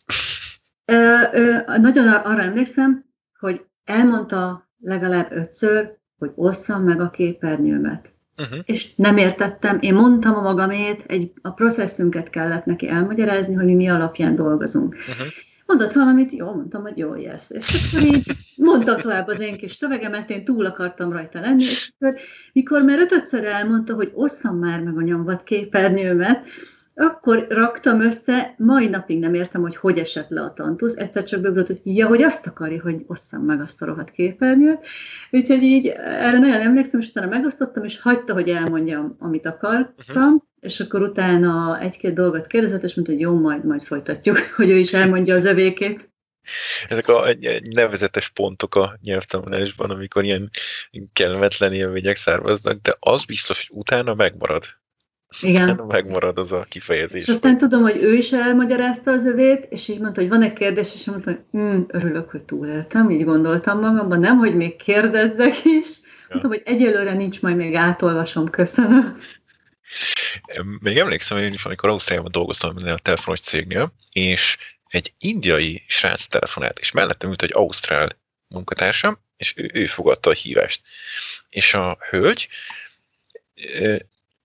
Ö, 0.85 1.17
ö, 1.33 1.57
nagyon 1.81 2.09
arra 2.09 2.43
emlékszem, 2.43 3.05
hogy 3.39 3.61
elmondta 3.85 4.69
legalább 4.81 5.33
ötször, 5.33 5.99
hogy 6.19 6.31
osszam 6.35 6.83
meg 6.83 7.01
a 7.01 7.11
képernyőmet. 7.11 8.13
Uh-huh. 8.37 8.59
És 8.65 8.95
nem 8.95 9.17
értettem, 9.17 9.79
én 9.81 9.95
mondtam 9.95 10.35
a 10.35 10.41
magamét, 10.41 11.05
egy, 11.07 11.33
a 11.43 11.51
processzünket 11.51 12.31
kellett 12.31 12.65
neki 12.65 12.89
elmagyarázni, 12.89 13.55
hogy 13.55 13.65
mi 13.65 13.75
mi 13.75 13.89
alapján 13.89 14.35
dolgozunk. 14.35 14.95
Uh-huh 14.95 15.27
mondott 15.71 15.93
valamit, 15.93 16.33
jó, 16.33 16.53
mondtam, 16.53 16.83
hogy 16.83 16.99
jó, 16.99 17.15
yes. 17.15 17.51
És 17.51 17.93
akkor 17.93 18.15
így 18.15 18.27
mondtam 18.57 19.01
tovább 19.01 19.27
az 19.27 19.41
én 19.41 19.57
kis 19.57 19.73
szövegemet, 19.73 20.31
én 20.31 20.45
túl 20.45 20.67
akartam 20.67 21.13
rajta 21.13 21.41
lenni, 21.41 21.63
és 21.63 21.93
akkor, 21.99 22.15
mikor 22.53 22.83
már 22.83 22.99
ötötször 22.99 23.45
elmondta, 23.45 23.95
hogy 23.95 24.11
osszam 24.15 24.59
már 24.59 24.81
meg 24.81 24.97
a 24.97 25.01
nyomvat 25.01 25.43
képernyőmet, 25.43 26.43
akkor 27.01 27.47
raktam 27.49 28.01
össze, 28.01 28.55
mai 28.59 28.89
napig 28.89 29.19
nem 29.19 29.35
értem, 29.35 29.61
hogy 29.61 29.77
hogy 29.77 29.99
esett 29.99 30.29
le 30.29 30.43
a 30.43 30.53
tantusz, 30.53 30.97
egyszer 30.97 31.23
csak 31.23 31.41
beugrott, 31.41 31.67
hogy 31.67 31.81
ja, 31.85 32.07
hogy 32.07 32.23
azt 32.23 32.47
akarja, 32.47 32.83
hogy 32.83 33.05
osszam 33.07 33.43
meg 33.43 33.61
azt 33.61 33.83
a 33.83 33.87
rohadt 33.87 34.11
képernyőt. 34.11 34.87
Úgyhogy 35.31 35.63
így 35.63 35.87
erre 35.97 36.39
nagyon 36.39 36.61
emlékszem, 36.61 37.01
és 37.01 37.09
utána 37.09 37.29
megosztottam, 37.29 37.85
és 37.85 38.01
hagyta, 38.01 38.33
hogy 38.33 38.49
elmondjam, 38.49 39.17
amit 39.19 39.47
akartam, 39.47 40.23
uh-huh. 40.23 40.43
és 40.61 40.81
akkor 40.81 41.03
utána 41.03 41.81
egy-két 41.81 42.15
dolgot 42.15 42.47
kérdezett, 42.47 42.83
és 42.83 42.95
mondta, 42.95 43.13
hogy 43.15 43.23
jó, 43.23 43.39
majd, 43.39 43.65
majd 43.65 43.83
folytatjuk, 43.83 44.39
hogy 44.57 44.71
ő 44.71 44.77
is 44.77 44.93
elmondja 44.93 45.35
az 45.35 45.45
övékét. 45.45 46.09
Ezek 46.89 47.09
a 47.09 47.37
nevezetes 47.71 48.29
pontok 48.29 48.75
a 48.75 48.99
nyelvtanulásban, 49.03 49.91
amikor 49.91 50.25
ilyen 50.25 50.51
kellemetlen 51.13 51.73
élmények 51.73 52.17
származnak, 52.17 52.81
de 52.83 52.97
az 52.99 53.25
biztos, 53.25 53.69
hogy 53.69 53.79
utána 53.79 54.15
megmarad. 54.15 54.65
Igen. 55.41 55.81
Megmarad 55.89 56.39
az 56.39 56.53
a 56.53 56.67
kifejezés. 56.69 57.23
És 57.23 57.29
aztán 57.29 57.59
tudom, 57.59 57.83
hogy 57.83 57.97
ő 57.97 58.15
is 58.15 58.33
elmagyarázta 58.33 59.11
az 59.11 59.27
övét, 59.27 59.67
és 59.71 59.89
így 59.89 60.01
mondta, 60.01 60.21
hogy 60.21 60.31
van 60.31 60.43
egy 60.43 60.53
kérdés, 60.53 60.95
és 60.95 61.05
mondta, 61.05 61.31
hogy 61.31 61.41
hm, 61.51 61.81
örülök, 61.87 62.31
hogy 62.31 62.43
túléltem, 62.43 63.11
így 63.11 63.25
gondoltam 63.25 63.81
magamban, 63.81 64.21
nem, 64.21 64.39
hogy 64.39 64.57
még 64.57 64.77
kérdezzek 64.77 65.65
is. 65.65 65.89
Ja. 66.03 66.27
Mondtam, 66.29 66.51
hogy 66.51 66.63
egyelőre 66.65 67.13
nincs, 67.13 67.43
majd 67.43 67.57
még 67.57 67.75
átolvasom, 67.75 68.51
köszönöm. 68.51 69.21
Még 70.81 70.99
emlékszem, 70.99 71.39
hogy 71.39 71.59
amikor 71.63 71.89
Ausztriában 71.89 72.31
dolgoztam 72.31 72.77
a 72.77 72.99
telefonos 72.99 73.41
cégnél, 73.41 73.93
és 74.13 74.57
egy 74.89 75.13
indiai 75.19 75.85
srác 75.87 76.27
telefonált, 76.27 76.79
és 76.79 76.93
mellettem 76.93 77.29
ült 77.29 77.43
egy 77.43 77.53
ausztrál 77.53 78.09
munkatársam, 78.49 79.19
és 79.37 79.55
ő, 79.57 79.71
ő 79.75 79.87
fogadta 79.87 80.31
a 80.31 80.33
hívást. 80.33 80.83
És 81.49 81.75
a 81.75 81.99
hölgy 82.11 82.49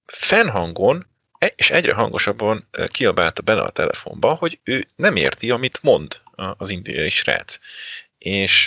fennhangon, 0.05 1.07
e- 1.37 1.53
és 1.55 1.71
egyre 1.71 1.93
hangosabban 1.93 2.67
kiabálta 2.87 3.41
bele 3.41 3.61
a 3.61 3.69
telefonba, 3.69 4.33
hogy 4.33 4.59
ő 4.63 4.87
nem 4.95 5.15
érti, 5.15 5.51
amit 5.51 5.79
mond 5.81 6.21
az 6.57 6.69
indiai 6.69 7.09
srác. 7.09 7.59
És 8.17 8.65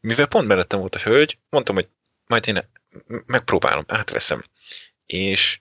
mivel 0.00 0.26
pont 0.26 0.46
mellettem 0.46 0.78
volt 0.78 0.94
a 0.94 0.98
hölgy, 1.00 1.38
mondtam, 1.50 1.74
hogy 1.74 1.88
majd 2.26 2.48
én 2.48 2.68
megpróbálom, 3.26 3.84
átveszem. 3.86 4.44
És 5.06 5.60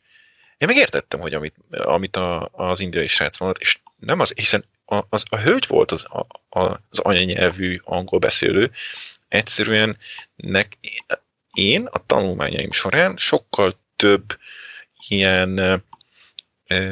én 0.58 0.68
megértettem, 0.68 1.20
hogy 1.20 1.34
amit, 1.34 1.56
amit 1.70 2.16
a, 2.16 2.50
az 2.52 2.80
indiai 2.80 3.08
srác 3.08 3.40
mondott, 3.40 3.62
és 3.62 3.80
nem 3.96 4.20
az, 4.20 4.34
hiszen 4.36 4.66
a, 4.86 5.04
az, 5.10 5.24
a 5.30 5.38
hölgy 5.38 5.68
volt 5.68 5.92
az, 5.92 6.06
a, 6.10 6.28
az 6.50 7.00
anyanyelvű 7.00 7.80
angol 7.84 8.20
beszélő, 8.20 8.72
egyszerűen 9.28 9.98
nek, 10.36 10.78
én 11.54 11.86
a 11.86 12.06
tanulmányaim 12.06 12.72
során 12.72 13.18
sokkal 13.18 13.83
több 13.96 14.38
ilyen 15.08 15.84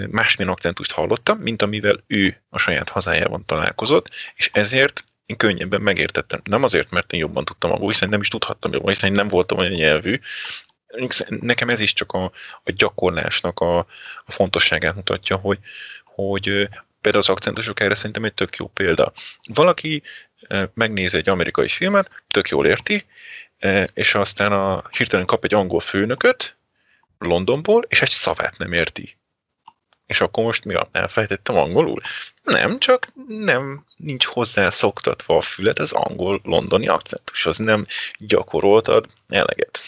másmilyen 0.10 0.54
akcentust 0.54 0.92
hallottam, 0.92 1.38
mint 1.38 1.62
amivel 1.62 2.04
ő 2.08 2.42
a 2.50 2.58
saját 2.58 2.90
hazájában 2.90 3.46
találkozott, 3.46 4.10
és 4.36 4.50
ezért 4.54 5.04
én 5.26 5.38
könnyebben 5.38 5.82
megértettem. 5.82 6.42
Nem 6.44 6.64
azért, 6.64 6.92
mert 6.92 7.14
én 7.14 7.20
jobban 7.20 7.46
tudtam 7.46 7.70
angolul, 7.70 7.92
hiszen 7.92 8.10
nem 8.10 8.22
is 8.22 8.28
tudhattam 8.28 8.74
jobban, 8.74 8.94
hiszen 8.94 9.12
nem 9.12 9.28
voltam 9.28 9.58
olyan 9.58 9.72
nyelvű. 9.72 10.20
Nekem 11.28 11.70
ez 11.70 11.80
is 11.80 11.94
csak 11.94 12.12
a, 12.12 12.24
a 12.64 12.72
gyakorlásnak 12.72 13.60
a, 13.60 13.78
a 14.26 14.32
fontosságát 14.32 14.96
mutatja, 14.96 15.36
hogy, 15.36 15.60
hogy 16.04 16.44
például 17.02 17.24
az 17.24 17.30
akcentusok 17.30 17.80
erre 17.80 17.96
szerintem 17.96 18.24
egy 18.24 18.34
tök 18.34 18.56
jó 18.56 18.68
példa. 18.68 19.12
Valaki 19.44 20.04
megnéz 20.74 21.16
egy 21.16 21.30
amerikai 21.30 21.68
filmet, 21.68 22.10
tök 22.28 22.50
jól 22.50 22.66
érti, 22.66 23.06
és 23.94 24.16
aztán 24.16 24.52
a, 24.52 24.84
hirtelen 24.98 25.26
kap 25.26 25.44
egy 25.44 25.54
angol 25.54 25.80
főnököt 25.80 26.56
Londonból, 27.22 27.86
és 27.88 28.02
egy 28.02 28.10
szavát 28.10 28.58
nem 28.58 28.72
érti. 28.72 29.18
És 30.06 30.22
akkor 30.22 30.44
most 30.44 30.66
mi? 30.66 30.74
Elfelejtettem 30.92 31.56
angolul? 31.56 32.02
Nem, 32.44 32.80
csak 32.80 33.08
nem, 33.28 33.86
nincs 33.98 34.26
hozzá 34.26 34.70
szoktatva 34.70 35.38
a 35.38 35.42
fület 35.42 35.80
az 35.80 35.92
angol-londoni 35.92 36.88
akcentushoz. 36.88 37.58
Nem 37.58 37.86
gyakoroltad 38.18 39.08
eleget. 39.30 39.80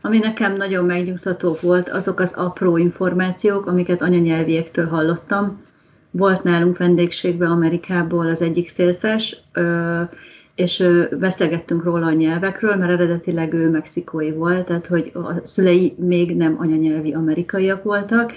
Ami 0.00 0.18
nekem 0.18 0.56
nagyon 0.56 0.84
megnyugtató 0.84 1.58
volt, 1.60 1.88
azok 1.88 2.20
az 2.20 2.32
apró 2.32 2.76
információk, 2.76 3.66
amiket 3.66 4.02
anyanyelviektől 4.02 4.88
hallottam. 4.88 5.64
Volt 6.10 6.42
nálunk 6.42 6.76
vendégségben 6.76 7.50
Amerikából 7.50 8.26
az 8.26 8.42
egyik 8.42 8.68
szélszes, 8.68 9.36
és 10.62 10.88
beszélgettünk 11.18 11.84
róla 11.84 12.06
a 12.06 12.12
nyelvekről, 12.12 12.76
mert 12.76 12.92
eredetileg 12.92 13.52
ő 13.52 13.70
mexikói 13.70 14.30
volt, 14.30 14.66
tehát 14.66 14.86
hogy 14.86 15.10
a 15.14 15.46
szülei 15.46 15.94
még 15.98 16.36
nem 16.36 16.56
anyanyelvi 16.58 17.12
amerikaiak 17.12 17.82
voltak, 17.82 18.32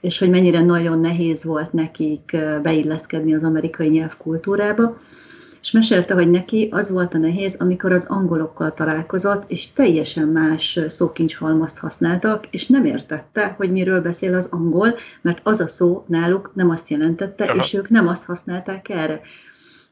és 0.00 0.18
hogy 0.18 0.30
mennyire 0.30 0.60
nagyon 0.60 1.00
nehéz 1.00 1.44
volt 1.44 1.72
nekik 1.72 2.36
beilleszkedni 2.62 3.34
az 3.34 3.44
amerikai 3.44 3.88
nyelvkultúrába. 3.88 4.98
És 5.62 5.70
mesélte, 5.70 6.14
hogy 6.14 6.30
neki 6.30 6.68
az 6.70 6.90
volt 6.90 7.14
a 7.14 7.18
nehéz, 7.18 7.56
amikor 7.58 7.92
az 7.92 8.04
angolokkal 8.08 8.74
találkozott, 8.74 9.50
és 9.50 9.72
teljesen 9.72 10.28
más 10.28 10.80
szókincshalmazt 10.88 11.78
használtak, 11.78 12.46
és 12.50 12.66
nem 12.66 12.84
értette, 12.84 13.54
hogy 13.56 13.72
miről 13.72 14.00
beszél 14.00 14.34
az 14.34 14.48
angol, 14.50 14.94
mert 15.20 15.40
az 15.42 15.60
a 15.60 15.68
szó 15.68 16.04
náluk 16.06 16.50
nem 16.54 16.70
azt 16.70 16.90
jelentette, 16.90 17.44
Aha. 17.44 17.62
és 17.62 17.74
ők 17.74 17.88
nem 17.88 18.08
azt 18.08 18.24
használták 18.24 18.88
erre. 18.88 19.20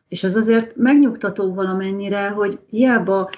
És 0.08 0.24
ez 0.24 0.36
azért 0.36 0.76
megnyugtató 0.76 1.54
valamennyire, 1.54 2.28
hogy 2.28 2.58
hiába 2.66 3.30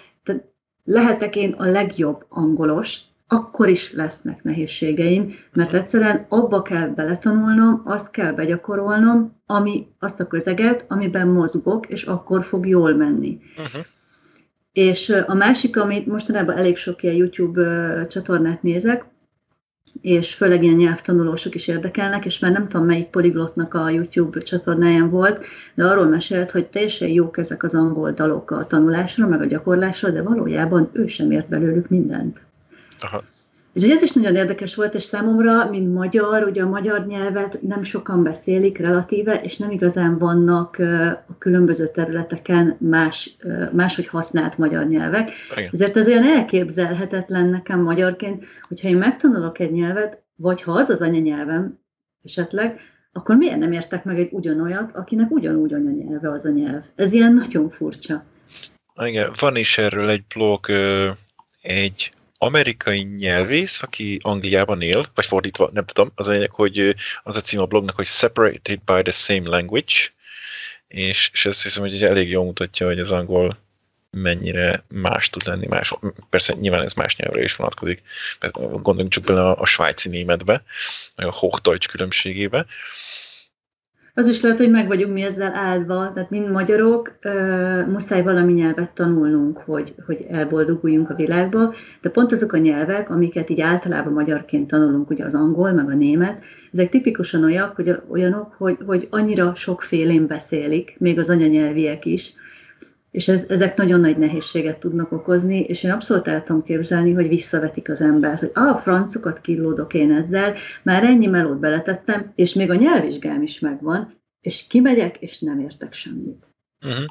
lehetek 0.84 1.36
én 1.36 1.52
a 1.52 1.64
legjobb 1.64 2.24
angolos, 2.28 3.00
akkor 3.32 3.68
is 3.68 3.92
lesznek 3.92 4.42
nehézségeim, 4.42 5.34
mert 5.52 5.74
egyszerűen 5.74 6.26
abba 6.28 6.62
kell 6.62 6.88
beletanulnom, 6.88 7.82
azt 7.84 8.10
kell 8.10 8.32
begyakorolnom, 8.32 9.40
ami, 9.46 9.86
azt 9.98 10.20
a 10.20 10.26
közeget, 10.26 10.84
amiben 10.88 11.28
mozgok, 11.28 11.86
és 11.86 12.02
akkor 12.02 12.44
fog 12.44 12.66
jól 12.66 12.94
menni. 12.94 13.38
Uh-huh. 13.56 13.84
És 14.72 15.22
a 15.26 15.34
másik, 15.34 15.76
amit 15.76 16.06
mostanában 16.06 16.56
elég 16.56 16.76
sok 16.76 17.02
ilyen 17.02 17.14
YouTube 17.14 18.06
csatornát 18.06 18.62
nézek, 18.62 19.04
és 20.00 20.34
főleg 20.34 20.62
ilyen 20.62 20.76
nyelvtanulósok 20.76 21.54
is 21.54 21.68
érdekelnek, 21.68 22.24
és 22.24 22.38
már 22.38 22.52
nem 22.52 22.68
tudom, 22.68 22.86
melyik 22.86 23.06
poliglotnak 23.06 23.74
a 23.74 23.90
YouTube 23.90 24.40
csatornáján 24.40 25.10
volt, 25.10 25.44
de 25.74 25.84
arról 25.84 26.06
mesélt, 26.06 26.50
hogy 26.50 26.66
teljesen 26.66 27.08
jók 27.08 27.38
ezek 27.38 27.62
az 27.62 27.74
angol 27.74 28.12
dalok 28.12 28.50
a 28.50 28.66
tanulásra, 28.66 29.26
meg 29.26 29.40
a 29.40 29.46
gyakorlásra, 29.46 30.10
de 30.10 30.22
valójában 30.22 30.90
ő 30.92 31.06
sem 31.06 31.30
ért 31.30 31.48
belőlük 31.48 31.88
mindent. 31.88 32.40
Aha. 33.00 33.22
És 33.72 33.86
ez 33.86 34.02
is 34.02 34.12
nagyon 34.12 34.34
érdekes 34.34 34.74
volt, 34.74 34.94
és 34.94 35.02
számomra, 35.02 35.70
mint 35.70 35.94
magyar, 35.94 36.44
ugye 36.44 36.62
a 36.62 36.68
magyar 36.68 37.06
nyelvet 37.06 37.62
nem 37.62 37.82
sokan 37.82 38.22
beszélik 38.22 38.78
relatíve, 38.78 39.40
és 39.40 39.56
nem 39.56 39.70
igazán 39.70 40.18
vannak 40.18 40.76
a 41.28 41.38
különböző 41.38 41.90
területeken 41.90 42.76
más, 42.78 43.36
máshogy 43.72 44.06
használt 44.06 44.58
magyar 44.58 44.86
nyelvek. 44.86 45.30
Igen. 45.56 45.68
Ezért 45.72 45.96
ez 45.96 46.06
olyan 46.06 46.24
elképzelhetetlen 46.24 47.48
nekem 47.48 47.80
magyarként, 47.80 48.44
hogyha 48.68 48.88
én 48.88 48.96
megtanulok 48.96 49.58
egy 49.58 49.72
nyelvet, 49.72 50.22
vagy 50.36 50.62
ha 50.62 50.72
az 50.72 50.88
az 50.88 51.00
anyanyelvem 51.00 51.78
esetleg, 52.24 52.80
akkor 53.12 53.36
miért 53.36 53.58
nem 53.58 53.72
értek 53.72 54.04
meg 54.04 54.18
egy 54.18 54.28
ugyanolyat, 54.32 54.92
akinek 54.92 55.30
ugyanúgy 55.30 55.74
anyanyelve 55.74 56.30
az 56.30 56.44
a 56.44 56.50
nyelv? 56.50 56.82
Ez 56.94 57.12
ilyen 57.12 57.34
nagyon 57.34 57.68
furcsa. 57.68 58.24
Igen, 58.96 59.30
van 59.40 59.56
is 59.56 59.78
erről 59.78 60.08
egy 60.08 60.24
blog, 60.34 60.66
egy 61.62 62.12
amerikai 62.42 63.02
nyelvész, 63.02 63.82
aki 63.82 64.18
Angliában 64.22 64.82
él, 64.82 65.06
vagy 65.14 65.26
fordítva, 65.26 65.70
nem 65.72 65.84
tudom, 65.84 66.12
az 66.14 66.28
a 66.28 66.30
lényeg, 66.30 66.50
hogy 66.50 66.94
az 67.22 67.36
a 67.36 67.40
cím 67.40 67.60
a 67.60 67.66
blognak, 67.66 67.96
hogy 67.96 68.06
Separated 68.06 68.80
by 68.84 69.02
the 69.02 69.12
Same 69.12 69.48
Language, 69.48 69.94
és, 70.88 71.30
és 71.32 71.46
azt 71.46 71.62
hiszem, 71.62 71.82
hogy 71.82 72.02
elég 72.02 72.28
jól 72.28 72.44
mutatja, 72.44 72.86
hogy 72.86 72.98
az 72.98 73.12
angol 73.12 73.58
mennyire 74.10 74.84
más 74.88 75.30
tud 75.30 75.46
lenni 75.46 75.66
más. 75.66 75.94
Persze 76.30 76.54
nyilván 76.54 76.82
ez 76.82 76.94
más 76.94 77.16
nyelvre 77.16 77.42
is 77.42 77.56
vonatkozik. 77.56 78.02
Gondoljunk 78.60 79.12
csak 79.12 79.24
bele 79.24 79.40
a, 79.40 79.60
a 79.60 79.66
svájci 79.66 80.08
németbe, 80.08 80.62
meg 81.16 81.26
a 81.26 81.32
Hochdeutsch 81.32 81.88
különbségébe 81.88 82.66
az 84.14 84.28
is 84.28 84.40
lehet, 84.40 84.58
hogy 84.58 84.70
meg 84.70 84.86
vagyunk 84.86 85.12
mi 85.12 85.22
ezzel 85.22 85.54
áldva, 85.54 86.12
tehát 86.12 86.30
mind 86.30 86.50
magyarok, 86.50 87.18
muszáj 87.86 88.22
valami 88.22 88.52
nyelvet 88.52 88.90
tanulnunk, 88.90 89.58
hogy, 89.58 89.94
hogy 90.06 90.26
elboldoguljunk 90.28 91.10
a 91.10 91.14
világba, 91.14 91.74
de 92.00 92.10
pont 92.10 92.32
azok 92.32 92.52
a 92.52 92.58
nyelvek, 92.58 93.10
amiket 93.10 93.50
így 93.50 93.60
általában 93.60 94.12
magyarként 94.12 94.66
tanulunk, 94.66 95.10
ugye 95.10 95.24
az 95.24 95.34
angol, 95.34 95.72
meg 95.72 95.88
a 95.88 95.94
német, 95.94 96.42
ezek 96.72 96.88
tipikusan 96.88 97.44
olyanok, 97.44 97.76
hogy, 97.76 97.96
olyanok, 98.08 98.54
hogy, 98.58 98.76
hogy 98.86 99.06
annyira 99.10 99.54
sokfélén 99.54 100.26
beszélik, 100.26 100.96
még 100.98 101.18
az 101.18 101.30
anyanyelviek 101.30 102.04
is, 102.04 102.34
és 103.10 103.28
ez, 103.28 103.44
ezek 103.48 103.76
nagyon 103.76 104.00
nagy 104.00 104.18
nehézséget 104.18 104.78
tudnak 104.78 105.12
okozni, 105.12 105.60
és 105.60 105.82
én 105.82 105.90
abszolút 105.90 106.28
el 106.28 106.42
tudom 106.42 106.62
képzelni, 106.62 107.12
hogy 107.12 107.28
visszavetik 107.28 107.88
az 107.88 108.00
embert, 108.00 108.40
hogy 108.40 108.50
ah, 108.54 108.78
francokat 108.78 109.40
killódok 109.40 109.94
én 109.94 110.12
ezzel, 110.12 110.54
már 110.82 111.04
ennyi 111.04 111.26
melót 111.26 111.58
beletettem, 111.58 112.32
és 112.34 112.52
még 112.52 112.70
a 112.70 112.74
nyelvvizsgám 112.74 113.42
is 113.42 113.58
megvan, 113.58 114.18
és 114.40 114.66
kimegyek, 114.68 115.16
és 115.16 115.38
nem 115.38 115.60
értek 115.60 115.92
semmit. 115.92 116.48
Uh-huh. 116.82 117.04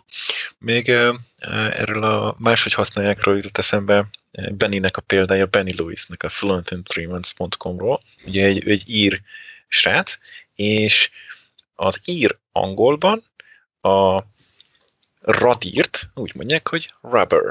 Még 0.57 0.87
uh, 0.87 1.79
erről 1.79 2.03
a 2.03 2.35
máshogy 2.39 2.73
használjákról 2.73 3.35
jutott 3.35 3.57
eszembe 3.57 4.09
Bennynek 4.51 4.97
a 4.97 5.01
példája, 5.01 5.45
Benny 5.45 5.73
Lewisnek 5.77 6.23
a 6.23 6.29
fluentin3months.com-ról, 6.29 8.01
ugye 8.25 8.45
egy, 8.45 8.67
egy 8.67 8.83
ír 8.87 9.21
srác, 9.67 10.17
és 10.55 11.09
az 11.75 12.01
ír 12.05 12.37
angolban 12.51 13.23
a 13.81 14.23
radírt 15.31 16.09
úgy 16.13 16.35
mondják, 16.35 16.67
hogy 16.67 16.93
rubber. 17.01 17.41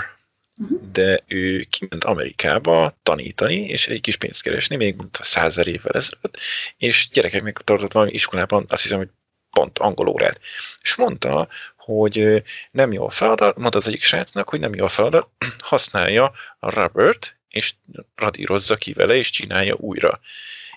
Uh-huh. 0.56 0.90
De 0.92 1.20
ő 1.26 1.62
kiment 1.62 2.04
Amerikába 2.04 2.98
tanítani, 3.02 3.54
és 3.54 3.88
egy 3.88 4.00
kis 4.00 4.16
pénzt 4.16 4.42
keresni, 4.42 4.76
még 4.76 4.96
mint 4.96 5.18
százer 5.22 5.66
évvel 5.66 5.92
ezelőtt, 5.92 6.38
és 6.76 7.08
gyerekek 7.08 7.42
még 7.42 7.54
tartott 7.54 7.92
valami 7.92 8.12
iskolában, 8.12 8.64
azt 8.68 8.82
hiszem, 8.82 8.98
hogy 8.98 9.08
pont 9.50 9.78
angol 9.78 10.08
órát. 10.08 10.40
És 10.82 10.94
mondta, 10.94 11.48
hogy 11.76 12.42
nem 12.70 12.92
jó 12.92 13.06
a 13.06 13.10
feladat, 13.10 13.56
mondta 13.56 13.78
az 13.78 13.86
egyik 13.86 14.02
srácnak, 14.02 14.48
hogy 14.48 14.60
nem 14.60 14.74
jó 14.74 14.84
a 14.84 14.88
feladat, 14.88 15.28
használja 15.58 16.32
a 16.58 16.70
rubbert, 16.70 17.36
és 17.48 17.74
radírozza 18.14 18.76
ki 18.76 18.92
vele, 18.92 19.14
és 19.14 19.30
csinálja 19.30 19.74
újra. 19.74 20.20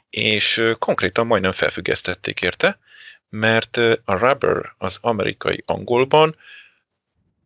És 0.09 0.63
konkrétan 0.79 1.27
majdnem 1.27 1.51
felfüggesztették 1.51 2.41
érte, 2.41 2.79
mert 3.29 3.77
a 4.05 4.13
rubber 4.13 4.73
az 4.77 4.97
amerikai 5.01 5.63
angolban 5.65 6.35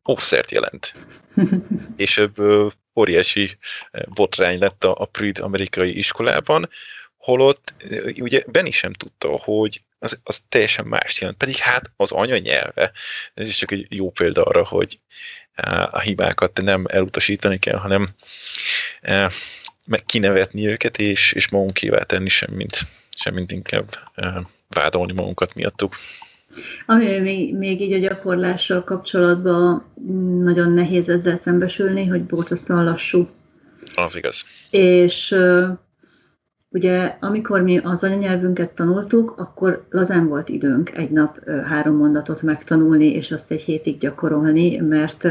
óvszert 0.10 0.52
jelent. 0.52 0.94
és 1.98 2.18
ebből 2.18 2.74
óriási 2.96 3.58
botrány 4.08 4.60
lett 4.60 4.84
a, 4.84 4.96
a 4.98 5.06
Prüd 5.06 5.40
amerikai 5.40 5.98
iskolában, 5.98 6.70
holott 7.18 7.74
ugye 8.16 8.44
Benny 8.48 8.72
sem 8.72 8.94
tudta, 8.94 9.28
hogy 9.28 9.82
az, 10.00 10.20
az 10.24 10.44
teljesen 10.50 10.86
más 10.86 11.20
jelent, 11.22 11.38
pedig 11.38 11.58
hát 11.58 11.92
az 11.96 12.12
anyanyelve. 12.12 12.92
Ez 13.34 13.48
is 13.48 13.58
csak 13.58 13.72
egy 13.72 13.86
jó 13.90 14.12
példa 14.12 14.44
arra, 14.44 14.66
hogy 14.66 15.00
a 15.92 16.00
hibákat 16.00 16.62
nem 16.62 16.86
elutasítani 16.88 17.60
kell, 17.60 17.78
hanem 17.78 18.10
meg 19.86 20.04
kinevetni 20.06 20.68
őket, 20.68 20.98
és, 20.98 21.32
és 21.32 21.50
magunkévá 21.50 22.04
tenni, 22.04 22.30
semmint, 22.30 22.80
semmint 23.10 23.52
inkább 23.52 23.98
vádolni 24.68 25.14
magunkat 25.14 25.54
miattuk. 25.54 25.96
Ami 26.86 27.20
még, 27.20 27.56
még 27.56 27.82
így 27.82 27.94
a 27.94 27.98
gyakorlással 27.98 28.84
kapcsolatban 28.84 29.84
nagyon 30.44 30.72
nehéz 30.72 31.10
ezzel 31.10 31.36
szembesülni, 31.36 32.06
hogy 32.06 32.24
borzasztóan 32.24 32.84
lassú. 32.84 33.28
Az 33.96 34.16
igaz. 34.16 34.44
És 34.70 35.36
Ugye, 36.76 37.18
amikor 37.20 37.62
mi 37.62 37.78
az 37.78 38.04
anyanyelvünket 38.04 38.70
tanultuk, 38.70 39.34
akkor 39.38 39.86
lazán 39.90 40.28
volt 40.28 40.50
időnk 40.50 40.98
egy 40.98 41.10
nap 41.10 41.50
három 41.66 41.96
mondatot 41.96 42.42
megtanulni, 42.42 43.06
és 43.06 43.32
azt 43.32 43.52
egy 43.52 43.62
hétig 43.62 43.98
gyakorolni, 43.98 44.78
mert 44.78 45.24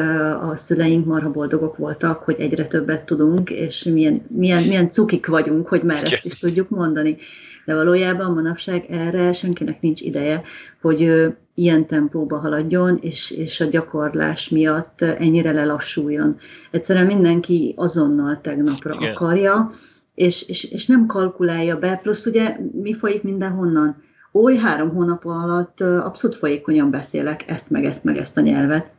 a 0.43 0.53
szüleink 0.55 1.07
marha 1.07 1.31
boldogok 1.31 1.77
voltak, 1.77 2.23
hogy 2.23 2.37
egyre 2.39 2.67
többet 2.67 3.05
tudunk, 3.05 3.51
és 3.51 3.83
milyen, 3.83 4.23
milyen, 4.29 4.63
milyen 4.63 4.91
cukik 4.91 5.27
vagyunk, 5.27 5.69
hogy 5.69 5.83
már 5.83 6.03
ezt 6.03 6.25
is 6.25 6.39
tudjuk 6.39 6.69
mondani. 6.69 7.17
De 7.65 7.75
valójában 7.75 8.33
manapság 8.33 8.87
erre 8.91 9.33
senkinek 9.33 9.81
nincs 9.81 10.01
ideje, 10.01 10.43
hogy 10.81 11.33
ilyen 11.55 11.87
tempóba 11.87 12.39
haladjon, 12.39 12.99
és, 13.01 13.31
és 13.31 13.61
a 13.61 13.65
gyakorlás 13.65 14.49
miatt 14.49 15.01
ennyire 15.03 15.53
lelassuljon. 15.53 16.37
Egyszerűen 16.71 17.07
mindenki 17.07 17.75
azonnal 17.77 18.41
tegnapra 18.41 18.97
Igen. 19.01 19.15
akarja, 19.15 19.71
és, 20.15 20.49
és, 20.49 20.65
és 20.65 20.87
nem 20.87 21.07
kalkulálja 21.07 21.79
be, 21.79 21.97
plusz 22.03 22.27
ugye 22.27 22.57
mi 22.83 22.95
folyik 22.95 23.23
mindenhonnan? 23.23 24.03
Oly 24.33 24.57
három 24.57 24.91
hónap 24.91 25.25
alatt 25.25 25.81
abszolút 25.81 26.37
folyékonyan 26.37 26.91
beszélek 26.91 27.49
ezt, 27.49 27.71
meg 27.71 27.85
ezt, 27.85 28.05
meg 28.05 28.17
ezt 28.17 28.37
a 28.37 28.41
nyelvet. 28.41 28.93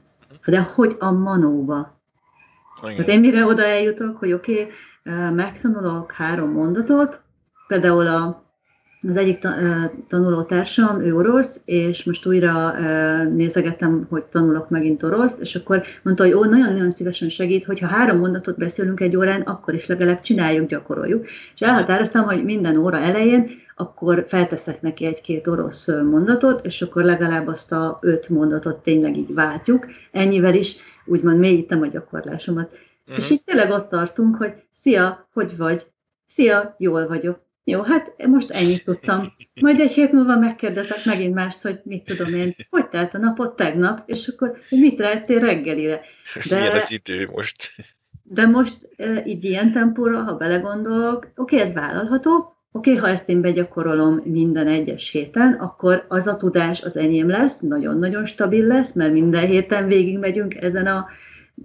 De 0.45 0.62
hogy 0.62 0.95
a 0.99 1.12
manóba? 1.12 1.99
Hát 2.82 3.08
én 3.10 3.19
mire 3.19 3.45
oda 3.45 3.63
eljutok, 3.63 4.17
hogy 4.17 4.34
oké, 4.34 4.62
okay, 4.62 5.34
megtanulok 5.34 6.12
három 6.12 6.51
mondatot, 6.51 7.19
például 7.67 8.08
a 8.08 8.45
az 9.08 9.18
egyik 9.18 9.48
tanulótársam, 10.08 11.02
ő 11.02 11.15
orosz, 11.15 11.62
és 11.65 12.04
most 12.04 12.26
újra 12.26 12.74
nézegettem, 13.30 14.06
hogy 14.10 14.24
tanulok 14.24 14.70
megint 14.70 15.04
oroszt, 15.04 15.39
és 15.39 15.56
akkor 15.56 15.84
mondta, 16.04 16.24
hogy 16.24 16.34
ó, 16.34 16.44
nagyon-nagyon 16.44 16.91
szívesen 16.91 17.30
segít, 17.30 17.63
hogyha 17.63 17.88
három 17.88 18.18
mondatot 18.18 18.58
beszélünk 18.58 19.00
egy 19.00 19.15
órán, 19.15 19.41
akkor 19.41 19.74
is 19.74 19.88
legalább 19.88 20.22
csináljuk, 20.22 20.70
gyakoroljuk. 20.70 21.24
És 21.26 21.62
elhatároztam, 21.62 22.24
hogy 22.24 22.44
minden 22.44 22.78
óra 22.78 22.98
elején 22.98 23.50
akkor 23.76 24.26
felteszek 24.28 24.82
neki 24.82 25.06
egy-két 25.06 25.48
orosz 25.48 25.88
mondatot, 25.88 26.65
és 26.65 26.82
akkor 26.82 27.04
legalább 27.04 27.48
azt 27.48 27.72
a 27.72 27.98
öt 28.02 28.30
mondatot 28.30 28.84
tényleg 28.84 29.18
így 29.18 29.34
váltjuk. 29.34 29.86
Ennyivel 30.12 30.54
is 30.54 30.76
úgymond 31.06 31.39
mélyítem 31.39 31.82
a 31.82 31.88
gyakorlásomat. 31.88 32.70
Mm-hmm. 32.72 33.18
És 33.20 33.30
így 33.30 33.44
tényleg 33.44 33.72
ott 33.72 33.89
tartunk, 33.89 34.36
hogy 34.36 34.54
szia, 34.74 35.28
hogy 35.34 35.58
vagy? 35.58 35.86
Szia, 36.28 36.76
jól 36.78 37.08
vagyok 37.08 37.39
jó, 37.67 37.82
hát 37.82 38.28
most 38.28 38.51
ennyit 38.51 38.86
tudtam. 38.86 39.21
Majd 39.62 39.80
egy 39.80 39.91
hét 39.91 40.12
múlva 40.12 40.38
megkérdezek 40.38 41.06
megint 41.06 41.34
mást, 41.34 41.62
hogy 41.62 41.80
mit 41.84 42.04
tudom 42.04 42.34
én, 42.34 42.51
hogy 42.69 42.89
telt 42.89 43.13
a 43.13 43.17
napot 43.17 43.56
tegnap, 43.56 44.04
és 44.06 44.28
akkor 44.28 44.58
mit 44.69 44.99
rettél 44.99 45.39
reggelire. 45.39 46.01
De, 46.49 46.56
Milyen 46.56 46.75
az 46.75 46.91
idő 46.91 47.30
most? 47.32 47.71
De 48.23 48.45
most 48.45 48.75
így 49.25 49.43
ilyen 49.43 49.71
tempóra, 49.71 50.23
ha 50.23 50.34
belegondolok, 50.34 51.32
oké, 51.36 51.60
ez 51.60 51.73
vállalható, 51.73 52.56
oké, 52.71 52.95
ha 52.95 53.08
ezt 53.08 53.30
én 53.30 53.41
begyakorolom 53.41 54.21
minden 54.23 54.67
egyes 54.67 55.10
héten, 55.10 55.54
akkor 55.54 56.06
az 56.08 56.28
a 56.28 56.38
tudás 56.38 56.82
az 56.82 56.97
enyém 56.97 57.30
lesz, 57.30 57.60
nagyon-nagyon 57.60 58.25
stabil 58.25 58.65
lesz, 58.65 58.93
mert 58.93 59.13
minden 59.13 59.45
héten 59.45 59.88
végigmegyünk 59.88 60.56
ezen 60.56 60.88
a 60.88 61.08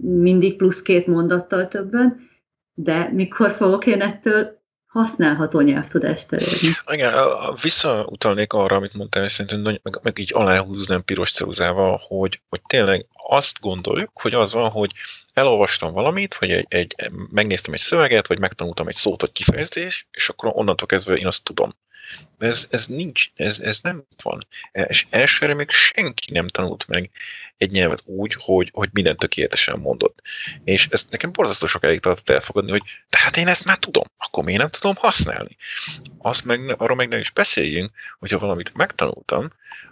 mindig 0.01 0.55
plusz 0.55 0.81
két 0.81 1.07
mondattal 1.07 1.67
többen, 1.67 2.29
de 2.73 3.09
mikor 3.13 3.51
fogok 3.51 3.85
én 3.85 4.01
ettől 4.01 4.60
használható 4.91 5.59
nyelvtudást 5.59 6.33
elérni. 6.33 6.69
Igen, 6.91 7.13
visszautalnék 7.61 8.53
arra, 8.53 8.75
amit 8.75 8.93
mondtál, 8.93 9.23
és 9.23 9.31
szerintem 9.31 9.79
meg, 9.83 9.99
meg 10.01 10.19
így 10.19 10.31
aláhúznám 10.33 11.03
piros 11.03 11.31
ceruzával, 11.31 12.01
hogy, 12.07 12.41
hogy 12.49 12.61
tényleg 12.67 13.05
azt 13.27 13.59
gondoljuk, 13.59 14.11
hogy 14.13 14.33
az 14.33 14.53
van, 14.53 14.69
hogy 14.69 14.91
elolvastam 15.33 15.93
valamit, 15.93 16.35
vagy 16.35 16.51
egy, 16.51 16.65
egy, 16.69 16.95
megnéztem 17.29 17.73
egy 17.73 17.79
szöveget, 17.79 18.27
vagy 18.27 18.39
megtanultam 18.39 18.87
egy 18.87 18.95
szót, 18.95 19.21
vagy 19.21 19.31
kifejezés, 19.31 20.07
és 20.11 20.29
akkor 20.29 20.51
onnantól 20.53 20.87
kezdve 20.87 21.13
én 21.13 21.27
azt 21.27 21.43
tudom. 21.43 21.75
Ez, 22.37 22.67
ez 22.69 22.87
nincs, 22.87 23.31
ez, 23.35 23.59
ez 23.59 23.79
nem 23.81 24.03
van. 24.23 24.47
És 24.71 25.05
elsőre 25.09 25.53
még 25.53 25.69
senki 25.69 26.31
nem 26.31 26.47
tanult 26.47 26.87
meg 26.87 27.09
egy 27.57 27.71
nyelvet 27.71 28.01
úgy, 28.05 28.35
hogy, 28.39 28.69
hogy 28.73 28.89
mindent 28.91 29.19
tökéletesen 29.19 29.79
mondott. 29.79 30.21
És 30.63 30.87
ezt 30.91 31.09
nekem 31.09 31.31
borzasztó 31.31 31.65
sokáig 31.65 31.99
tartott 31.99 32.29
elfogadni, 32.29 32.71
hogy 32.71 32.83
tehát 33.09 33.37
én 33.37 33.47
ezt 33.47 33.65
már 33.65 33.77
tudom, 33.77 34.03
akkor 34.17 34.43
miért 34.43 34.59
nem 34.59 34.69
tudom 34.69 34.95
használni. 34.95 35.57
Azt 36.17 36.45
meg, 36.45 36.75
arról 36.77 36.95
meg 36.95 37.07
ne 37.07 37.19
is 37.19 37.31
beszéljünk, 37.31 37.91
hogyha 38.19 38.39
valamit 38.39 38.73
megtanultam, 38.73 39.51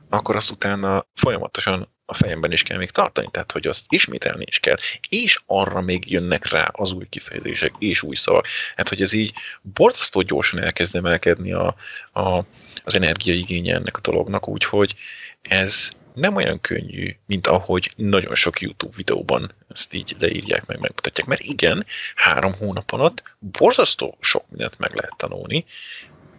akkor 0.10 0.36
azt 0.36 0.52
utána 0.52 1.06
folyamatosan 1.16 1.90
a 2.10 2.14
fejemben 2.14 2.52
is 2.52 2.64
kell 2.64 2.78
még 2.78 2.90
tartani, 2.90 3.28
tehát 3.32 3.52
hogy 3.52 3.68
azt 3.68 3.86
ismételni 3.90 4.46
is 4.48 4.60
kell, 4.60 4.78
és 5.10 5.40
arra 5.46 5.82
még 5.82 6.12
jönnek 6.12 6.50
rá 6.50 6.70
az 6.72 6.92
új 6.92 7.06
kifejezések 7.10 7.74
és 7.80 8.02
új 8.02 8.16
szavak. 8.16 8.48
Hát, 8.76 8.90
hogy 8.90 9.02
ez 9.02 9.14
így 9.14 9.34
borzasztó 9.62 10.22
gyorsan 10.22 10.64
elkezd 10.64 10.96
emelkedni 10.96 11.52
a, 11.54 11.76
a, 12.14 12.44
az 12.84 12.96
energiaigénye 12.96 13.76
ennek 13.76 13.98
a 13.98 14.02
dolognak, 14.02 14.48
úgyhogy 14.48 14.96
ez 15.42 15.92
nem 16.14 16.36
olyan 16.36 16.62
könnyű, 16.62 17.16
mint 17.26 17.48
ahogy 17.48 17.92
nagyon 17.96 18.36
sok 18.36 18.62
YouTube 18.62 18.96
videóban 18.96 19.52
ezt 19.74 19.94
így 19.94 20.16
leírják, 20.20 20.66
meg 20.66 20.80
megmutatják. 20.80 21.28
Mert 21.28 21.42
igen, 21.42 21.86
három 22.16 22.54
hónap 22.54 22.92
alatt 22.92 23.24
borzasztó 23.40 24.18
sok 24.20 24.50
mindent 24.50 24.80
meg 24.80 24.94
lehet 24.94 25.14
tanulni, 25.18 25.66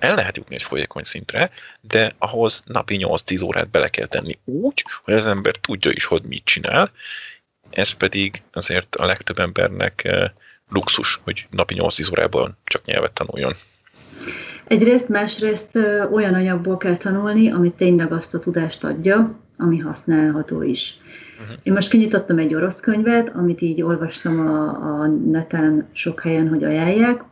el 0.00 0.14
lehet 0.14 0.36
jutni 0.36 0.54
egy 0.54 0.62
folyékony 0.62 1.02
szintre, 1.02 1.50
de 1.80 2.12
ahhoz 2.18 2.62
napi 2.66 2.98
8-10 3.00 3.44
órát 3.44 3.68
bele 3.70 3.88
kell 3.88 4.06
tenni 4.06 4.38
úgy, 4.44 4.84
hogy 5.04 5.14
az 5.14 5.26
ember 5.26 5.56
tudja 5.56 5.90
is, 5.90 6.04
hogy 6.04 6.22
mit 6.22 6.44
csinál, 6.44 6.90
ez 7.70 7.90
pedig 7.90 8.42
azért 8.52 8.96
a 8.96 9.06
legtöbb 9.06 9.38
embernek 9.38 10.04
eh, 10.04 10.30
luxus, 10.68 11.20
hogy 11.24 11.46
napi 11.50 11.74
8-10 11.78 12.10
órában 12.10 12.56
csak 12.64 12.84
nyelvet 12.84 13.12
tanuljon. 13.12 13.54
Egyrészt, 14.66 15.08
másrészt 15.08 15.76
olyan 16.12 16.34
anyagból 16.34 16.76
kell 16.76 16.96
tanulni, 16.96 17.50
ami 17.50 17.72
tényleg 17.72 18.12
azt 18.12 18.34
a 18.34 18.38
tudást 18.38 18.84
adja, 18.84 19.40
ami 19.58 19.78
használható 19.78 20.62
is. 20.62 20.98
Uh-huh. 21.40 21.56
Én 21.62 21.72
most 21.72 21.90
kinyitottam 21.90 22.38
egy 22.38 22.54
orosz 22.54 22.80
könyvet, 22.80 23.28
amit 23.28 23.60
így 23.60 23.82
olvastam 23.82 24.40
a, 24.40 24.68
a 24.68 25.06
neten 25.06 25.88
sok 25.92 26.20
helyen, 26.20 26.48
hogy 26.48 26.64
ajánlják, 26.64 27.22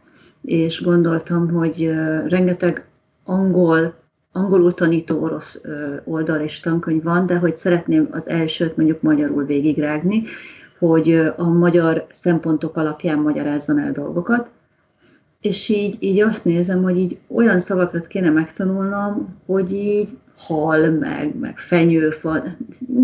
és 0.42 0.82
gondoltam, 0.82 1.50
hogy 1.50 1.90
rengeteg 2.26 2.84
angol, 3.24 3.94
angolul 4.32 4.74
tanító 4.74 5.22
orosz 5.22 5.60
oldal 6.04 6.40
és 6.40 6.60
tankönyv 6.60 7.02
van, 7.02 7.26
de 7.26 7.36
hogy 7.36 7.56
szeretném 7.56 8.08
az 8.10 8.28
elsőt 8.28 8.76
mondjuk 8.76 9.02
magyarul 9.02 9.44
végigrágni, 9.44 10.22
hogy 10.78 11.32
a 11.36 11.48
magyar 11.48 12.06
szempontok 12.10 12.76
alapján 12.76 13.18
magyarázzon 13.18 13.78
el 13.78 13.92
dolgokat, 13.92 14.48
és 15.40 15.68
így, 15.68 15.96
így 15.98 16.20
azt 16.20 16.44
nézem, 16.44 16.82
hogy 16.82 16.98
így 16.98 17.18
olyan 17.28 17.60
szavakat 17.60 18.06
kéne 18.06 18.30
megtanulnom, 18.30 19.36
hogy 19.46 19.72
így 19.72 20.18
hal, 20.36 20.90
meg, 20.90 21.38
meg 21.38 21.58
fenyőfa, 21.58 22.44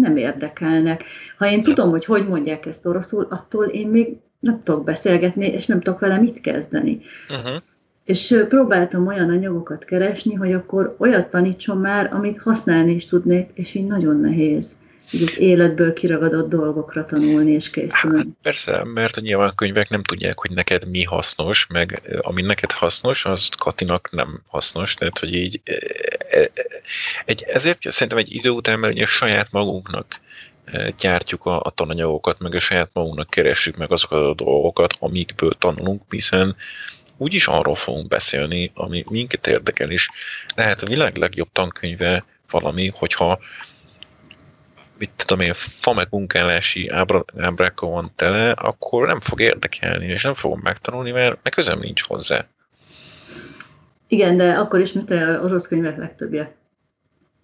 nem 0.00 0.16
érdekelnek. 0.16 1.02
Ha 1.38 1.50
én 1.50 1.62
tudom, 1.62 1.90
hogy 1.90 2.04
hogy 2.04 2.28
mondják 2.28 2.66
ezt 2.66 2.86
oroszul, 2.86 3.26
attól 3.30 3.64
én 3.64 3.88
még 3.88 4.16
nem 4.44 4.60
tudok 4.62 4.84
beszélgetni, 4.84 5.46
és 5.46 5.66
nem 5.66 5.80
tudok 5.80 6.00
vele 6.00 6.18
mit 6.18 6.40
kezdeni. 6.40 7.00
Uh-huh. 7.28 7.62
És 8.04 8.44
próbáltam 8.48 9.06
olyan 9.06 9.30
anyagokat 9.30 9.84
keresni, 9.84 10.34
hogy 10.34 10.52
akkor 10.52 10.96
olyat 10.98 11.30
tanítson 11.30 11.78
már, 11.78 12.10
amit 12.12 12.40
használni 12.40 12.92
is 12.92 13.06
tudnék, 13.06 13.50
és 13.54 13.74
így 13.74 13.86
nagyon 13.86 14.20
nehéz 14.20 14.74
így 15.10 15.22
az 15.22 15.38
életből 15.38 15.92
kiragadott 15.92 16.48
dolgokra 16.48 17.04
tanulni 17.04 17.52
és 17.52 17.70
készülni. 17.70 18.16
Hát 18.16 18.26
persze, 18.42 18.84
mert 18.84 19.20
nyilván 19.20 19.48
a 19.48 19.54
könyvek 19.54 19.88
nem 19.88 20.02
tudják, 20.02 20.38
hogy 20.38 20.50
neked 20.50 20.88
mi 20.90 21.02
hasznos, 21.02 21.66
meg 21.66 22.02
ami 22.20 22.42
neked 22.42 22.72
hasznos, 22.72 23.24
az 23.24 23.48
Katinak 23.58 24.08
nem 24.12 24.40
hasznos, 24.46 24.94
tehát 24.94 25.18
hogy 25.18 25.34
így 25.34 25.60
egy, 27.24 27.42
ezért 27.42 27.90
szerintem 27.90 28.18
egy 28.18 28.34
idő 28.34 28.50
után 28.50 28.78
mert 28.78 29.00
a 29.00 29.06
saját 29.06 29.52
magunknak 29.52 30.06
gyártjuk 30.98 31.44
a, 31.46 31.60
a 31.60 31.70
tananyagokat, 31.70 32.38
meg 32.38 32.54
a 32.54 32.58
saját 32.58 32.90
magunknak 32.92 33.30
keressük 33.30 33.76
meg 33.76 33.92
azokat 33.92 34.18
a 34.18 34.44
dolgokat, 34.44 34.96
amikből 34.98 35.52
tanulunk, 35.58 36.02
hiszen 36.08 36.56
úgyis 37.16 37.46
arról 37.46 37.74
fogunk 37.74 38.08
beszélni, 38.08 38.70
ami 38.74 39.04
minket 39.08 39.46
érdekel, 39.46 39.90
és 39.90 40.08
lehet 40.54 40.82
a 40.82 40.86
világ 40.86 41.16
legjobb 41.16 41.48
tankönyve 41.52 42.24
valami, 42.50 42.88
hogyha 42.88 43.38
mit 44.98 45.10
tudom 45.16 45.40
én, 45.40 45.52
fa 45.54 45.92
meg 45.92 46.06
munkálási 46.10 46.88
ábra, 46.88 47.24
ábrákkal 47.38 47.90
van 47.90 48.12
tele, 48.16 48.50
akkor 48.50 49.06
nem 49.06 49.20
fog 49.20 49.40
érdekelni, 49.40 50.06
és 50.06 50.22
nem 50.22 50.34
fogom 50.34 50.60
megtanulni, 50.62 51.10
mert 51.10 51.38
meg 51.42 51.52
közöm 51.52 51.78
nincs 51.78 52.02
hozzá. 52.02 52.46
Igen, 54.08 54.36
de 54.36 54.52
akkor 54.52 54.80
is, 54.80 54.92
mint 54.92 55.10
az 55.10 55.38
orosz 55.42 55.68
könyvek 55.68 55.96
legtöbbje. 55.96 56.56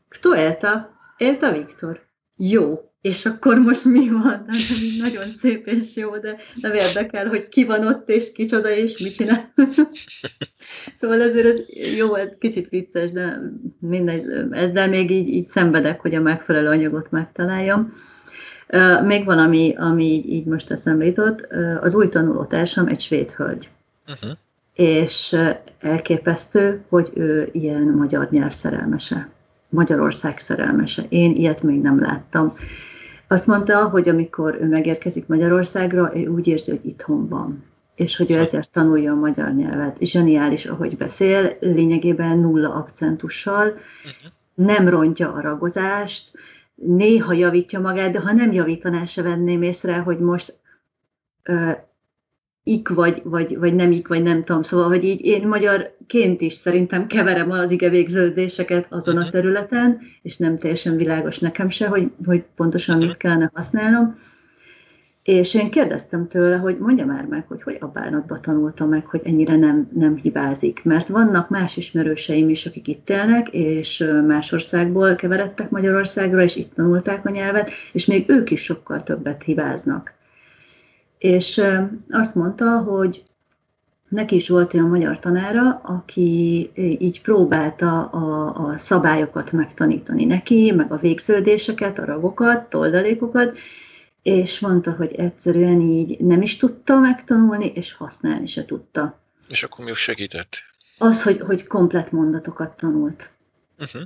Kto 0.09 0.33
elta? 0.33 0.99
Elta 1.17 1.53
Viktor. 1.53 2.07
Jó. 2.37 2.90
És 3.01 3.27
akkor 3.27 3.59
most 3.59 3.85
mi 3.85 4.09
van? 4.09 4.23
Hát, 4.23 4.47
nagyon 5.01 5.25
szép 5.25 5.67
és 5.67 5.97
jó, 5.97 6.17
de 6.17 6.37
nem 6.61 6.73
érdekel, 6.73 7.27
hogy 7.29 7.49
ki 7.49 7.65
van 7.65 7.87
ott, 7.87 8.09
és 8.09 8.33
kicsoda, 8.33 8.71
és 8.71 9.03
mit 9.03 9.15
csinál. 9.15 9.53
szóval 10.99 11.23
ezért 11.23 11.47
ez 11.47 11.61
jó, 11.97 12.15
ez 12.15 12.29
kicsit 12.39 12.69
vicces, 12.69 13.11
de 13.11 13.41
mindegy, 13.79 14.25
ezzel 14.51 14.89
még 14.89 15.11
így, 15.11 15.29
így 15.29 15.47
szenvedek, 15.47 16.01
hogy 16.01 16.15
a 16.15 16.21
megfelelő 16.21 16.69
anyagot 16.69 17.11
megtaláljam. 17.11 17.93
Még 19.05 19.25
valami, 19.25 19.75
ami 19.79 20.25
így, 20.27 20.45
most 20.45 20.71
eszembe 20.71 21.05
jutott, 21.05 21.47
az 21.81 21.95
új 21.95 22.09
tanulótársam 22.09 22.87
egy 22.87 23.01
svéd 23.01 23.31
hölgy. 23.31 23.69
Uh-huh. 24.07 24.31
és 24.75 25.37
elképesztő, 25.81 26.85
hogy 26.89 27.11
ő 27.15 27.49
ilyen 27.53 27.83
magyar 27.83 28.29
nyelv 28.31 28.53
szerelmese, 28.53 29.29
Magyarország 29.69 30.39
szerelmese. 30.39 31.03
Én 31.09 31.35
ilyet 31.35 31.63
még 31.63 31.81
nem 31.81 32.01
láttam. 32.01 32.57
Azt 33.33 33.47
mondta, 33.47 33.89
hogy 33.89 34.09
amikor 34.09 34.59
ő 34.61 34.67
megérkezik 34.67 35.27
Magyarországra, 35.27 36.13
ő 36.15 36.27
úgy 36.27 36.47
érzi, 36.47 36.71
hogy 36.71 36.87
itthon 36.87 37.29
van 37.29 37.65
és 38.01 38.17
hogy 38.17 38.31
ő 38.31 38.39
ezért 38.39 38.71
tanulja 38.71 39.13
a 39.13 39.17
magyar 39.17 39.55
nyelvet. 39.55 39.97
Zseniális, 40.01 40.67
ahogy 40.67 40.97
beszél, 40.97 41.57
lényegében 41.61 42.39
nulla 42.39 42.75
akcentussal, 42.75 43.67
uh-huh. 43.67 44.33
nem 44.55 44.89
rontja 44.89 45.33
a 45.33 45.41
ragozást, 45.41 46.31
néha 46.75 47.33
javítja 47.33 47.81
magát, 47.81 48.13
de 48.13 48.21
ha 48.21 48.33
nem 48.33 48.53
javítaná, 48.53 49.05
se 49.05 49.23
venném 49.23 49.63
észre, 49.63 49.99
hogy 49.99 50.19
most 50.19 50.59
ik 52.63 52.89
vagy, 52.89 53.21
vagy, 53.25 53.59
vagy 53.59 53.75
nem 53.75 53.93
ik, 53.93 54.09
vagy 54.09 54.23
nem 54.23 54.45
tudom. 54.45 54.63
Szóval, 54.63 54.89
hogy 54.89 55.05
így 55.05 55.25
én 55.25 55.49
magyarként 55.49 56.41
is 56.41 56.53
szerintem 56.53 57.07
keverem 57.07 57.51
az 57.51 57.71
ige 57.71 57.89
végződéseket 57.89 58.87
azon 58.91 59.17
a 59.17 59.21
mhm. 59.21 59.31
területen, 59.31 60.01
és 60.23 60.37
nem 60.37 60.59
teljesen 60.59 60.97
világos 60.97 61.39
nekem 61.39 61.69
se, 61.69 61.89
hogy, 61.89 62.11
hogy 62.27 62.45
pontosan 62.57 62.99
mit 62.99 63.17
kellene 63.17 63.51
használnom. 63.55 64.19
És 65.23 65.55
én 65.55 65.71
kérdeztem 65.71 66.29
tőle, 66.29 66.57
hogy 66.57 66.79
mondja 66.79 67.07
már 67.07 67.25
meg, 67.25 67.45
hogy 67.49 67.63
hogy 67.63 67.77
a 67.81 67.87
bánatba 67.87 68.41
tanulta 68.41 68.87
meg, 68.87 69.07
hogy 69.07 69.21
ennyire 69.25 69.57
nem, 69.57 69.89
nem 69.95 70.17
hibázik. 70.17 70.85
Mert 70.85 71.09
vannak 71.09 71.49
más 71.49 71.77
ismerőseim 71.77 72.49
is, 72.49 72.67
akik 72.67 72.89
itt 72.89 73.11
élnek, 73.11 73.49
és 73.49 74.11
más 74.27 74.53
országból 74.53 75.15
keveredtek 75.15 75.71
Magyarországra, 75.71 76.43
és 76.43 76.57
itt 76.57 76.75
tanulták 76.75 77.27
a 77.27 77.31
nyelvet, 77.31 77.71
és 77.93 78.07
még 78.07 78.31
ők 78.31 78.51
is 78.51 78.63
sokkal 78.63 79.03
többet 79.03 79.43
hibáznak. 79.43 80.19
És 81.21 81.63
azt 82.11 82.35
mondta, 82.35 82.79
hogy 82.79 83.25
neki 84.09 84.35
is 84.35 84.49
volt 84.49 84.75
olyan 84.75 84.89
magyar 84.89 85.19
tanára, 85.19 85.81
aki 85.83 86.71
így 86.75 87.21
próbálta 87.21 88.05
a, 88.05 88.55
a 88.67 88.79
szabályokat 88.79 89.53
megtanítani 89.53 90.25
neki, 90.25 90.73
meg 90.73 90.93
a 90.93 90.97
végződéseket, 90.97 91.99
a 91.99 92.05
ragokat, 92.05 92.69
toldalékokat, 92.69 93.59
és 94.23 94.61
mondta, 94.61 94.93
hogy 94.93 95.15
egyszerűen 95.15 95.81
így 95.81 96.21
nem 96.21 96.43
is 96.43 96.57
tudta 96.57 96.99
megtanulni, 96.99 97.67
és 97.67 97.93
használni 97.93 98.47
se 98.47 98.65
tudta. 98.65 99.21
És 99.49 99.63
akkor 99.63 99.85
mi 99.85 99.95
segített? 99.95 100.57
Az, 100.99 101.23
hogy, 101.23 101.41
hogy 101.41 101.67
komplet 101.67 102.13
mondatokat 102.13 102.77
tanult. 102.77 103.31
Uh-huh. 103.79 104.03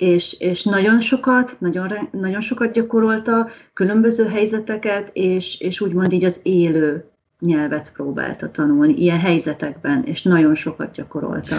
És, 0.00 0.36
és 0.38 0.62
nagyon 0.62 1.00
sokat, 1.00 1.56
nagyon, 1.58 2.08
nagyon 2.12 2.40
sokat 2.40 2.72
gyakorolta, 2.72 3.48
különböző 3.72 4.28
helyzeteket, 4.28 5.10
és, 5.12 5.60
és 5.60 5.80
úgymond 5.80 6.12
így 6.12 6.24
az 6.24 6.40
élő 6.42 7.04
nyelvet 7.38 7.92
próbálta 7.92 8.50
tanulni, 8.50 8.92
ilyen 8.92 9.18
helyzetekben, 9.18 10.04
és 10.04 10.22
nagyon 10.22 10.54
sokat 10.54 10.92
gyakorolta. 10.92 11.56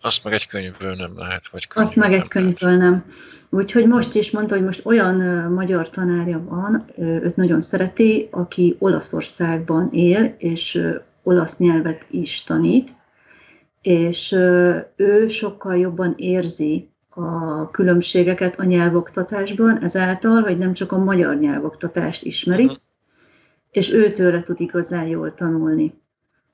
Azt 0.00 0.24
meg 0.24 0.32
egy 0.32 0.46
könyvből 0.46 0.94
nem 0.94 1.12
lehet, 1.16 1.48
vagy 1.48 1.66
Azt 1.74 1.96
meg 1.96 2.12
egy 2.12 2.28
könyvből 2.28 2.76
nem. 2.76 3.04
Úgyhogy 3.50 3.86
most 3.86 4.14
is 4.14 4.30
mondta, 4.30 4.54
hogy 4.54 4.64
most 4.64 4.86
olyan 4.86 5.16
magyar 5.52 5.90
tanárja 5.90 6.44
van, 6.44 6.84
őt 6.98 7.36
nagyon 7.36 7.60
szereti, 7.60 8.28
aki 8.30 8.76
Olaszországban 8.78 9.88
él, 9.92 10.34
és 10.38 10.82
olasz 11.22 11.56
nyelvet 11.56 12.06
is 12.10 12.42
tanít, 12.42 12.90
és 13.80 14.32
ő 14.96 15.28
sokkal 15.28 15.76
jobban 15.76 16.14
érzi 16.16 16.88
a 17.18 17.70
különbségeket 17.70 18.58
a 18.58 18.64
nyelvoktatásban, 18.64 19.82
ezáltal, 19.82 20.42
hogy 20.42 20.58
nem 20.58 20.72
csak 20.72 20.92
a 20.92 20.98
magyar 20.98 21.38
nyelvoktatást 21.38 22.24
ismeri, 22.24 22.64
uh-huh. 22.64 22.78
és 23.70 23.92
őtőle 23.92 24.42
tud 24.42 24.60
igazán 24.60 25.06
jól 25.06 25.34
tanulni. 25.34 25.94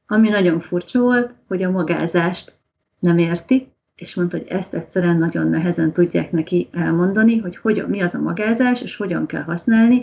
Ami 0.07 0.29
nagyon 0.29 0.61
furcsa 0.61 1.01
volt, 1.01 1.33
hogy 1.49 1.63
a 1.63 1.71
magázást 1.71 2.55
nem 2.99 3.19
érti, 3.19 3.73
és 3.95 4.15
mondta, 4.15 4.37
hogy 4.37 4.47
ezt 4.47 4.75
egyszerűen 4.75 5.19
nagyon 5.19 5.49
nehezen 5.49 5.93
tudják 5.93 6.33
neki 6.33 6.69
elmondani, 6.73 7.39
hogy 7.39 7.57
hogyan, 7.57 7.89
mi 7.89 8.01
az 8.01 8.15
a 8.15 8.21
magázás, 8.21 8.83
és 8.83 8.97
hogyan 8.97 9.27
kell 9.27 9.43
használni, 9.43 10.03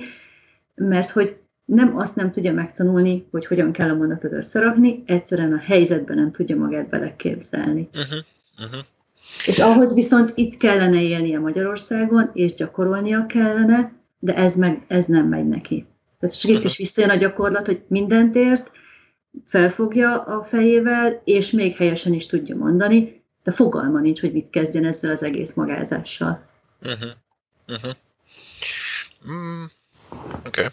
mert 0.76 1.10
hogy 1.10 1.38
nem 1.66 1.98
azt 1.98 2.16
nem 2.16 2.32
tudja 2.32 2.54
megtanulni, 2.54 3.28
hogy 3.32 3.46
hogyan 3.46 3.72
kell 3.72 3.90
a 3.90 3.96
mondatot 3.96 4.32
összerakni, 4.32 5.04
egyszerűen 5.06 5.54
a 5.54 5.58
helyzetben 5.58 6.18
nem 6.18 6.32
tudja 6.32 6.56
magát 6.56 6.90
beleképzelni. 6.90 7.90
Uh-huh. 7.94 8.18
Uh-huh. 8.66 8.86
És 9.46 9.60
ahhoz 9.60 9.94
viszont 9.94 10.32
itt 10.36 10.58
kellene 10.58 11.02
élnie 11.02 11.40
Magyarországon, 11.40 12.30
és 12.34 12.54
gyakorolnia 12.54 13.26
kellene, 13.26 13.94
de 14.20 14.36
ez, 14.36 14.56
meg, 14.56 14.86
ez 14.88 15.06
nem 15.06 15.28
megy 15.28 15.48
neki. 15.48 15.86
Tehát 16.20 16.40
csak 16.40 16.52
itt 16.52 16.64
is 16.64 16.78
visszajön 16.78 17.10
a 17.10 17.16
gyakorlat, 17.16 17.66
hogy 17.66 17.84
mindent 17.88 18.36
ért, 18.36 18.72
felfogja 19.46 20.22
a 20.24 20.44
fejével, 20.44 21.22
és 21.24 21.52
még 21.52 21.76
helyesen 21.76 22.14
is 22.14 22.26
tudja 22.26 22.56
mondani, 22.56 23.24
de 23.44 23.52
fogalma 23.52 24.00
nincs, 24.00 24.20
hogy 24.20 24.34
mit 24.34 24.50
kezdjen 24.50 24.86
ezzel 24.86 25.12
az 25.12 25.24
egész 25.24 25.54
magázással. 25.54 26.48
Uh-huh. 26.82 27.12
Uh-huh. 27.68 27.92
Mm, 29.30 29.64
Oké. 30.10 30.48
Okay. 30.48 30.68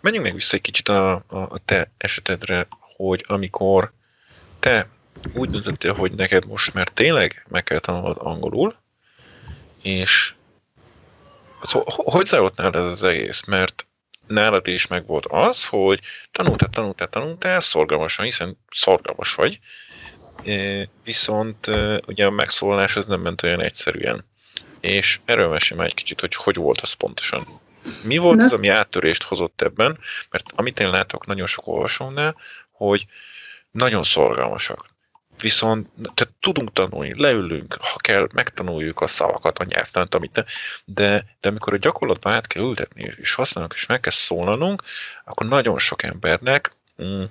Menjünk 0.00 0.24
még 0.24 0.34
vissza 0.34 0.56
egy 0.56 0.62
kicsit 0.62 0.88
a, 0.88 1.12
a, 1.12 1.36
a 1.36 1.58
te 1.64 1.90
esetedre, 1.96 2.66
hogy 2.96 3.24
amikor 3.28 3.92
te 4.60 4.88
úgy 5.32 5.50
döntöttél, 5.50 5.92
hogy 5.92 6.12
neked 6.12 6.46
most 6.46 6.74
már 6.74 6.88
tényleg 6.88 7.46
meg 7.48 7.62
kell 7.62 7.78
tanulnod 7.78 8.16
angolul, 8.20 8.76
és 9.82 10.34
szóval, 11.62 11.86
hogy 11.96 12.26
zajlott 12.26 12.56
nálad 12.56 12.76
ez 12.76 12.90
az 12.90 13.02
egész? 13.02 13.44
Mert 13.44 13.86
nálad 14.26 14.66
is 14.66 14.86
meg 14.86 15.06
volt 15.06 15.26
az, 15.26 15.66
hogy 15.66 16.00
tanultál, 16.30 16.68
tanultál, 16.68 17.08
tanultál, 17.08 17.60
szorgalmasan, 17.60 18.24
hiszen 18.24 18.58
szorgalmas 18.70 19.34
vagy, 19.34 19.58
viszont 21.04 21.70
ugye 22.06 22.26
a 22.26 22.30
megszólalás 22.30 22.96
az 22.96 23.06
nem 23.06 23.20
ment 23.20 23.42
olyan 23.42 23.62
egyszerűen. 23.62 24.24
És 24.80 25.20
erről 25.24 25.48
mesélj 25.48 25.80
már 25.80 25.88
egy 25.88 25.94
kicsit, 25.94 26.20
hogy 26.20 26.34
hogy 26.34 26.56
volt 26.56 26.80
az 26.80 26.92
pontosan. 26.92 27.60
Mi 28.02 28.16
volt 28.16 28.36
Na. 28.36 28.44
az, 28.44 28.52
ami 28.52 28.68
áttörést 28.68 29.22
hozott 29.22 29.62
ebben? 29.62 29.98
Mert 30.30 30.44
amit 30.54 30.80
én 30.80 30.90
látok 30.90 31.26
nagyon 31.26 31.46
sok 31.46 31.66
olvasónál, 31.66 32.36
hogy 32.70 33.06
nagyon 33.70 34.02
szorgalmasak. 34.02 34.91
Viszont 35.42 35.88
tehát 36.14 36.34
tudunk 36.40 36.72
tanulni, 36.72 37.20
leülünk, 37.20 37.76
ha 37.80 37.96
kell, 37.96 38.28
megtanuljuk 38.34 39.00
a 39.00 39.06
szavakat, 39.06 39.58
a 39.58 39.64
nyelvtant, 39.64 40.14
amit 40.14 40.44
de, 40.84 41.24
de 41.40 41.48
amikor 41.48 41.72
a 41.72 41.76
gyakorlatba 41.76 42.30
át 42.30 42.46
kell 42.46 42.62
ültetni, 42.62 43.14
és 43.16 43.34
használunk, 43.34 43.72
és 43.74 43.86
meg 43.86 44.00
kell 44.00 44.12
szólalnunk, 44.12 44.82
akkor 45.24 45.46
nagyon 45.46 45.78
sok 45.78 46.02
embernek 46.02 46.72
mm, 47.02 47.22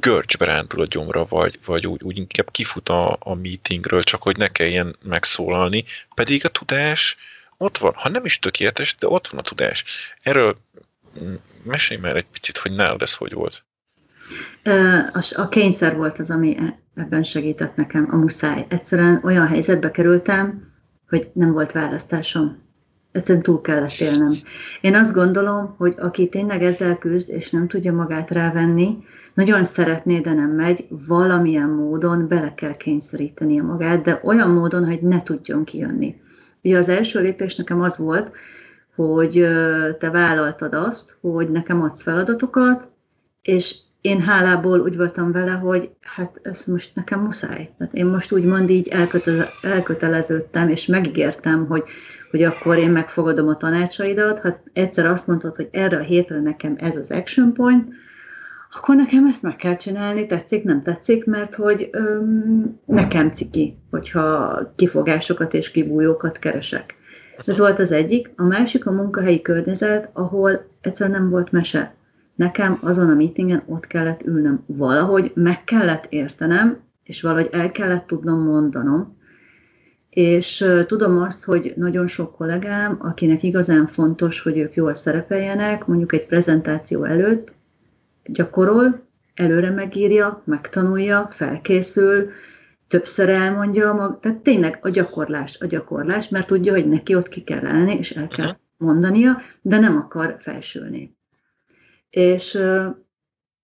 görcsbe 0.00 0.44
rántul 0.44 0.80
a 0.80 0.86
gyomra, 0.86 1.24
vagy, 1.24 1.58
vagy 1.64 1.86
úgy, 1.86 2.02
úgy 2.02 2.16
inkább 2.16 2.50
kifut 2.50 2.88
a, 2.88 3.16
a 3.20 3.34
meetingről, 3.34 4.02
csak 4.02 4.22
hogy 4.22 4.36
ne 4.36 4.48
kelljen 4.48 4.96
megszólalni, 5.02 5.84
pedig 6.14 6.44
a 6.44 6.48
tudás 6.48 7.16
ott 7.56 7.78
van, 7.78 7.92
ha 7.94 8.08
nem 8.08 8.24
is 8.24 8.38
tökéletes, 8.38 8.96
de 8.98 9.06
ott 9.06 9.28
van 9.28 9.40
a 9.40 9.42
tudás. 9.42 9.84
Erről 10.20 10.58
mm, 11.22 11.34
mesélj 11.62 12.00
már 12.00 12.16
egy 12.16 12.26
picit, 12.32 12.56
hogy 12.56 12.72
nálad 12.72 13.02
ez 13.02 13.14
hogy 13.14 13.32
volt. 13.32 13.64
A 15.34 15.48
kényszer 15.48 15.96
volt 15.96 16.18
az, 16.18 16.30
ami 16.30 16.56
e, 16.56 16.78
ebben 16.94 17.22
segített 17.22 17.76
nekem, 17.76 18.08
a 18.10 18.16
muszáj. 18.16 18.66
Egyszerűen 18.68 19.20
olyan 19.24 19.46
helyzetbe 19.46 19.90
kerültem, 19.90 20.70
hogy 21.08 21.30
nem 21.32 21.52
volt 21.52 21.72
választásom. 21.72 22.60
Egyszerűen 23.12 23.44
túl 23.44 23.60
kellett 23.60 23.98
élnem. 23.98 24.32
Én 24.80 24.94
azt 24.94 25.12
gondolom, 25.12 25.74
hogy 25.78 25.94
aki 25.98 26.28
tényleg 26.28 26.62
ezzel 26.62 26.98
küzd, 26.98 27.30
és 27.30 27.50
nem 27.50 27.68
tudja 27.68 27.92
magát 27.92 28.30
rávenni, 28.30 29.04
nagyon 29.34 29.64
szeretné, 29.64 30.20
de 30.20 30.32
nem 30.32 30.50
megy, 30.50 30.86
valamilyen 31.08 31.68
módon 31.68 32.28
bele 32.28 32.54
kell 32.54 32.76
kényszerítenie 32.76 33.62
magát, 33.62 34.02
de 34.02 34.20
olyan 34.24 34.50
módon, 34.50 34.86
hogy 34.86 35.02
ne 35.02 35.22
tudjon 35.22 35.64
kijönni. 35.64 36.20
Ugye 36.62 36.78
az 36.78 36.88
első 36.88 37.20
lépés 37.20 37.56
nekem 37.56 37.80
az 37.80 37.98
volt, 37.98 38.30
hogy 38.94 39.32
te 39.98 40.10
vállaltad 40.10 40.74
azt, 40.74 41.16
hogy 41.20 41.50
nekem 41.50 41.82
adsz 41.82 42.02
feladatokat, 42.02 42.88
és 43.42 43.76
én 44.02 44.20
hálából 44.20 44.80
úgy 44.80 44.96
voltam 44.96 45.32
vele, 45.32 45.50
hogy 45.50 45.90
hát 46.00 46.40
ez 46.42 46.64
most 46.64 46.94
nekem 46.94 47.20
muszáj. 47.20 47.70
Tehát 47.78 47.94
én 47.94 48.06
most 48.06 48.32
úgymond 48.32 48.70
így 48.70 48.88
elkötele, 48.88 49.48
elköteleződtem, 49.62 50.68
és 50.68 50.86
megígértem, 50.86 51.66
hogy, 51.66 51.84
hogy 52.30 52.42
akkor 52.42 52.78
én 52.78 52.90
megfogadom 52.90 53.48
a 53.48 53.56
tanácsaidat. 53.56 54.40
Ha 54.40 54.62
egyszer 54.72 55.06
azt 55.06 55.26
mondtad, 55.26 55.56
hogy 55.56 55.68
erre 55.70 55.96
a 55.96 56.02
hétre 56.02 56.40
nekem 56.40 56.74
ez 56.78 56.96
az 56.96 57.10
action 57.10 57.52
point, 57.52 57.92
akkor 58.74 58.96
nekem 58.96 59.26
ezt 59.26 59.42
meg 59.42 59.56
kell 59.56 59.76
csinálni, 59.76 60.26
tetszik, 60.26 60.64
nem 60.64 60.80
tetszik, 60.80 61.24
mert 61.24 61.54
hogy 61.54 61.88
öm, 61.92 62.80
nekem 62.84 63.30
ciki, 63.30 63.76
hogyha 63.90 64.58
kifogásokat 64.76 65.54
és 65.54 65.70
kibújókat 65.70 66.38
keresek. 66.38 66.94
Ez 67.46 67.58
volt 67.58 67.78
az 67.78 67.92
egyik. 67.92 68.32
A 68.36 68.44
másik 68.44 68.86
a 68.86 68.90
munkahelyi 68.90 69.42
környezet, 69.42 70.10
ahol 70.12 70.64
egyszerűen 70.80 71.20
nem 71.20 71.30
volt 71.30 71.52
mese. 71.52 71.94
Nekem 72.34 72.78
azon 72.82 73.10
a 73.10 73.14
meetingen 73.14 73.62
ott 73.66 73.86
kellett 73.86 74.22
ülnöm. 74.22 74.64
Valahogy 74.66 75.32
meg 75.34 75.64
kellett 75.64 76.06
értenem, 76.08 76.80
és 77.04 77.22
valahogy 77.22 77.48
el 77.52 77.70
kellett 77.70 78.06
tudnom 78.06 78.40
mondanom, 78.40 79.16
és 80.10 80.64
tudom 80.86 81.18
azt, 81.18 81.44
hogy 81.44 81.72
nagyon 81.76 82.06
sok 82.06 82.36
kollégám, 82.36 82.96
akinek 83.00 83.42
igazán 83.42 83.86
fontos, 83.86 84.40
hogy 84.40 84.58
ők 84.58 84.74
jól 84.74 84.94
szerepeljenek, 84.94 85.86
mondjuk 85.86 86.12
egy 86.12 86.26
prezentáció 86.26 87.04
előtt, 87.04 87.52
gyakorol, 88.24 89.06
előre 89.34 89.70
megírja, 89.70 90.42
megtanulja, 90.44 91.28
felkészül, 91.30 92.30
többször 92.88 93.28
elmondja, 93.28 93.92
mag, 93.92 94.20
tehát 94.20 94.38
tényleg 94.38 94.78
a 94.82 94.88
gyakorlás, 94.88 95.58
a 95.60 95.66
gyakorlás, 95.66 96.28
mert 96.28 96.46
tudja, 96.46 96.72
hogy 96.72 96.88
neki 96.88 97.14
ott 97.14 97.28
ki 97.28 97.40
kell 97.40 97.66
állni, 97.66 97.92
és 97.92 98.10
el 98.10 98.28
kell 98.28 98.56
mondania, 98.76 99.38
de 99.62 99.78
nem 99.78 99.96
akar 99.96 100.36
felsülni. 100.38 101.16
És 102.12 102.58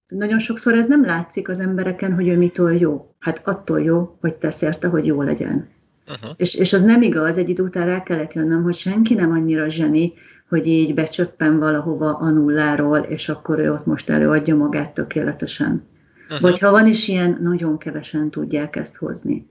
nagyon 0.06 0.38
sokszor 0.38 0.74
ez 0.74 0.86
nem 0.86 1.04
látszik 1.04 1.48
az 1.48 1.60
embereken, 1.60 2.14
hogy 2.14 2.28
ő 2.28 2.36
mitől 2.36 2.72
jó. 2.72 3.14
Hát 3.18 3.40
attól 3.44 3.82
jó, 3.82 4.16
hogy 4.20 4.34
tesz 4.34 4.62
érte, 4.62 4.88
hogy 4.88 5.06
jó 5.06 5.22
legyen. 5.22 5.68
Uh-huh. 6.06 6.30
És, 6.36 6.54
és 6.54 6.72
az 6.72 6.82
nem 6.82 7.02
igaz, 7.02 7.38
egy 7.38 7.48
idő 7.48 7.62
után 7.62 7.86
rá 7.86 8.02
kellett 8.02 8.32
jönnöm, 8.32 8.62
hogy 8.62 8.74
senki 8.74 9.14
nem 9.14 9.30
annyira 9.30 9.68
zseni, 9.68 10.12
hogy 10.48 10.66
így 10.66 10.94
becsöppen 10.94 11.58
valahova 11.58 12.16
a 12.16 12.30
nulláról, 12.30 12.98
és 12.98 13.28
akkor 13.28 13.58
ő 13.58 13.72
ott 13.72 13.86
most 13.86 14.10
előadja 14.10 14.56
magát 14.56 14.94
tökéletesen. 14.94 15.88
Uh-huh. 16.22 16.40
Vagy 16.40 16.58
ha 16.58 16.70
van 16.70 16.86
is 16.86 17.08
ilyen, 17.08 17.38
nagyon 17.40 17.78
kevesen 17.78 18.30
tudják 18.30 18.76
ezt 18.76 18.96
hozni. 18.96 19.46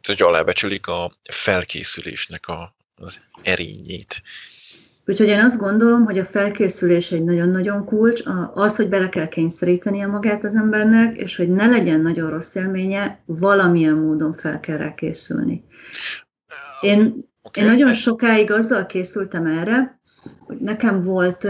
Tehát, 0.00 0.20
hogy 0.20 0.28
alábecsülik 0.28 0.86
a 0.86 1.12
felkészülésnek 1.30 2.46
a, 2.46 2.74
az 2.94 3.20
erényét. 3.42 4.22
Úgyhogy 5.06 5.28
én 5.28 5.40
azt 5.40 5.58
gondolom, 5.58 6.04
hogy 6.04 6.18
a 6.18 6.24
felkészülés 6.24 7.10
egy 7.10 7.24
nagyon-nagyon 7.24 7.84
kulcs, 7.84 8.22
az, 8.54 8.76
hogy 8.76 8.88
bele 8.88 9.08
kell 9.08 9.28
kényszeríteni 9.28 10.02
a 10.02 10.08
magát 10.08 10.44
az 10.44 10.54
embernek, 10.54 11.16
és 11.16 11.36
hogy 11.36 11.50
ne 11.50 11.66
legyen 11.66 12.00
nagyon 12.00 12.30
rossz 12.30 12.54
élménye, 12.54 13.22
valamilyen 13.26 13.94
módon 13.94 14.32
fel 14.32 14.60
kell 14.60 14.76
rá 14.76 14.94
készülni. 14.94 15.64
Én, 16.80 17.28
okay. 17.42 17.62
én 17.62 17.70
nagyon 17.70 17.92
sokáig 17.92 18.50
azzal 18.50 18.86
készültem 18.86 19.46
erre, 19.46 20.00
hogy 20.46 20.56
nekem 20.58 21.02
volt 21.02 21.42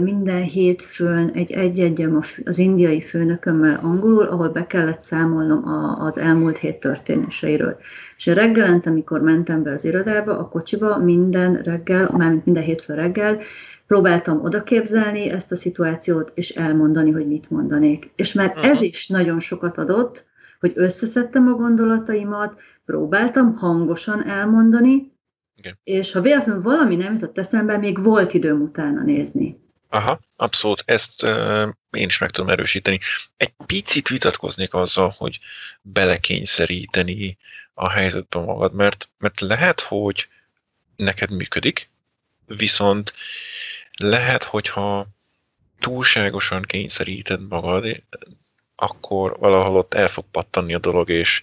minden 0.00 0.42
hétfőn 0.42 1.30
egy 1.34 1.50
egy-egyem 1.50 2.20
az 2.44 2.58
indiai 2.58 3.00
főnökömmel 3.00 3.80
angolul, 3.82 4.24
ahol 4.24 4.48
be 4.48 4.66
kellett 4.66 5.00
számolnom 5.00 5.64
az 5.98 6.18
elmúlt 6.18 6.56
hét 6.56 6.80
történéseiről. 6.80 7.76
És 8.16 8.26
reggelente, 8.26 8.90
amikor 8.90 9.20
mentem 9.20 9.62
be 9.62 9.70
az 9.70 9.84
irodába, 9.84 10.38
a 10.38 10.48
kocsiba, 10.48 10.98
minden 10.98 11.60
reggel, 11.62 12.10
mármint 12.16 12.44
minden 12.44 12.62
hétfő 12.62 12.94
reggel, 12.94 13.38
próbáltam 13.86 14.40
odaképzelni 14.40 15.30
ezt 15.30 15.52
a 15.52 15.56
szituációt, 15.56 16.32
és 16.34 16.50
elmondani, 16.50 17.10
hogy 17.10 17.26
mit 17.26 17.50
mondanék. 17.50 18.10
És 18.16 18.32
már 18.32 18.48
uh-huh. 18.48 18.66
ez 18.66 18.82
is 18.82 19.08
nagyon 19.08 19.40
sokat 19.40 19.78
adott, 19.78 20.24
hogy 20.60 20.72
összeszedtem 20.74 21.48
a 21.48 21.54
gondolataimat, 21.54 22.60
próbáltam 22.84 23.56
hangosan 23.56 24.24
elmondani, 24.24 25.11
igen. 25.62 25.78
És 25.84 26.12
ha 26.12 26.20
véletlenül 26.20 26.62
valami 26.62 26.96
nem 26.96 27.12
jutott 27.12 27.38
eszembe, 27.38 27.76
még 27.76 28.02
volt 28.02 28.34
időm 28.34 28.60
utána 28.60 29.02
nézni. 29.02 29.60
Aha, 29.88 30.20
abszolút, 30.36 30.82
ezt 30.86 31.22
uh, 31.22 31.68
én 31.90 32.06
is 32.06 32.18
meg 32.18 32.30
tudom 32.30 32.50
erősíteni. 32.50 32.98
Egy 33.36 33.52
picit 33.66 34.08
vitatkoznék 34.08 34.74
azzal, 34.74 35.14
hogy 35.18 35.38
belekényszeríteni 35.82 37.38
a 37.74 37.90
helyzetbe 37.90 38.38
magad, 38.38 38.74
mert, 38.74 39.10
mert 39.18 39.40
lehet, 39.40 39.80
hogy 39.80 40.28
neked 40.96 41.30
működik, 41.30 41.90
viszont 42.46 43.14
lehet, 43.96 44.44
hogyha 44.44 45.06
túlságosan 45.78 46.62
kényszeríted 46.62 47.48
magad, 47.48 48.02
akkor 48.76 49.36
valahol 49.38 49.76
ott 49.76 49.94
el 49.94 50.08
fog 50.08 50.24
pattanni 50.30 50.74
a 50.74 50.78
dolog, 50.78 51.10
és, 51.10 51.42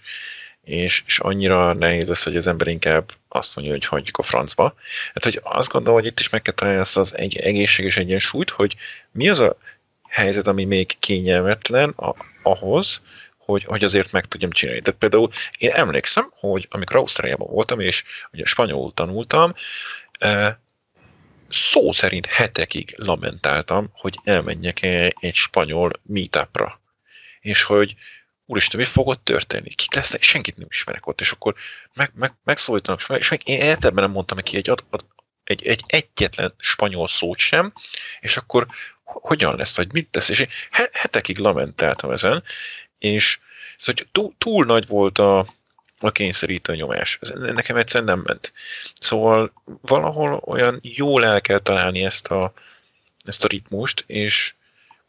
és, 0.70 1.02
és 1.06 1.18
annyira 1.18 1.72
nehéz 1.72 2.08
lesz, 2.08 2.24
hogy 2.24 2.36
az 2.36 2.46
ember 2.46 2.66
inkább 2.66 3.10
azt 3.28 3.56
mondja, 3.56 3.74
hogy 3.74 3.84
hagyjuk 3.84 4.16
a 4.16 4.22
francba. 4.22 4.74
Hát, 5.14 5.24
hogy 5.24 5.40
azt 5.42 5.70
gondolom, 5.70 6.00
hogy 6.00 6.08
itt 6.08 6.20
is 6.20 6.28
meg 6.28 6.42
kell 6.42 6.54
találni 6.54 6.80
ezt 6.80 6.96
az 6.96 7.16
egy 7.16 7.36
egészséges 7.36 7.96
egyensúlyt, 7.96 8.50
hogy 8.50 8.76
mi 9.10 9.28
az 9.28 9.40
a 9.40 9.56
helyzet, 10.08 10.46
ami 10.46 10.64
még 10.64 10.98
kényelmetlen 10.98 11.90
a, 11.90 12.14
ahhoz, 12.42 13.00
hogy, 13.36 13.64
hogy 13.64 13.84
azért 13.84 14.12
meg 14.12 14.24
tudjam 14.24 14.50
csinálni. 14.50 14.80
Tehát 14.80 15.00
például 15.00 15.30
én 15.58 15.70
emlékszem, 15.70 16.32
hogy 16.34 16.66
amikor 16.70 16.96
Ausztráliában 16.96 17.50
voltam, 17.50 17.80
és 17.80 18.04
ugye 18.32 18.44
spanyolul 18.44 18.94
tanultam, 18.94 19.54
szó 21.48 21.92
szerint 21.92 22.26
hetekig 22.26 22.94
lamentáltam, 22.96 23.88
hogy 23.92 24.18
elmenjek 24.24 24.82
egy 25.20 25.34
spanyol 25.34 25.90
meetupra. 26.02 26.80
És 27.40 27.62
hogy, 27.62 27.94
úristen, 28.50 28.80
mi 28.80 28.86
fog 28.86 29.06
ott 29.06 29.24
történni? 29.24 29.74
Kik 29.74 29.94
lesznek? 29.94 30.22
Senkit 30.22 30.56
nem 30.56 30.66
ismerek 30.70 31.06
ott, 31.06 31.20
és 31.20 31.30
akkor 31.30 31.54
meg, 31.94 32.12
meg, 32.14 32.32
megszólítanak, 32.44 33.00
és 33.18 33.28
meg 33.30 33.48
én 33.48 33.60
életemben 33.60 34.04
nem 34.04 34.12
mondtam 34.12 34.36
neki 34.36 34.56
egy, 34.56 34.72
egy, 35.44 35.66
egy 35.66 35.82
egyetlen 35.86 36.54
spanyol 36.58 37.08
szót 37.08 37.38
sem, 37.38 37.72
és 38.20 38.36
akkor 38.36 38.66
hogyan 39.04 39.56
lesz, 39.56 39.76
vagy 39.76 39.92
mit 39.92 40.08
tesz, 40.08 40.28
és 40.28 40.38
én 40.40 40.48
hetekig 40.92 41.38
lamentáltam 41.38 42.10
ezen, 42.10 42.42
és 42.98 43.38
ez, 43.78 43.84
hogy 43.84 44.06
túl, 44.12 44.34
túl 44.38 44.64
nagy 44.64 44.86
volt 44.86 45.18
a, 45.18 45.46
a 45.98 46.10
kényszerítő 46.10 46.74
nyomás. 46.74 47.18
Ez 47.20 47.32
nekem 47.36 47.76
egyszerűen 47.76 48.10
nem 48.10 48.22
ment. 48.26 48.52
Szóval 48.98 49.52
valahol 49.80 50.42
olyan 50.44 50.78
jól 50.82 51.24
el 51.24 51.40
kell 51.40 51.58
találni 51.58 52.04
ezt 52.04 52.26
a, 52.26 52.52
ezt 53.24 53.44
a 53.44 53.48
ritmust, 53.48 54.04
és 54.06 54.54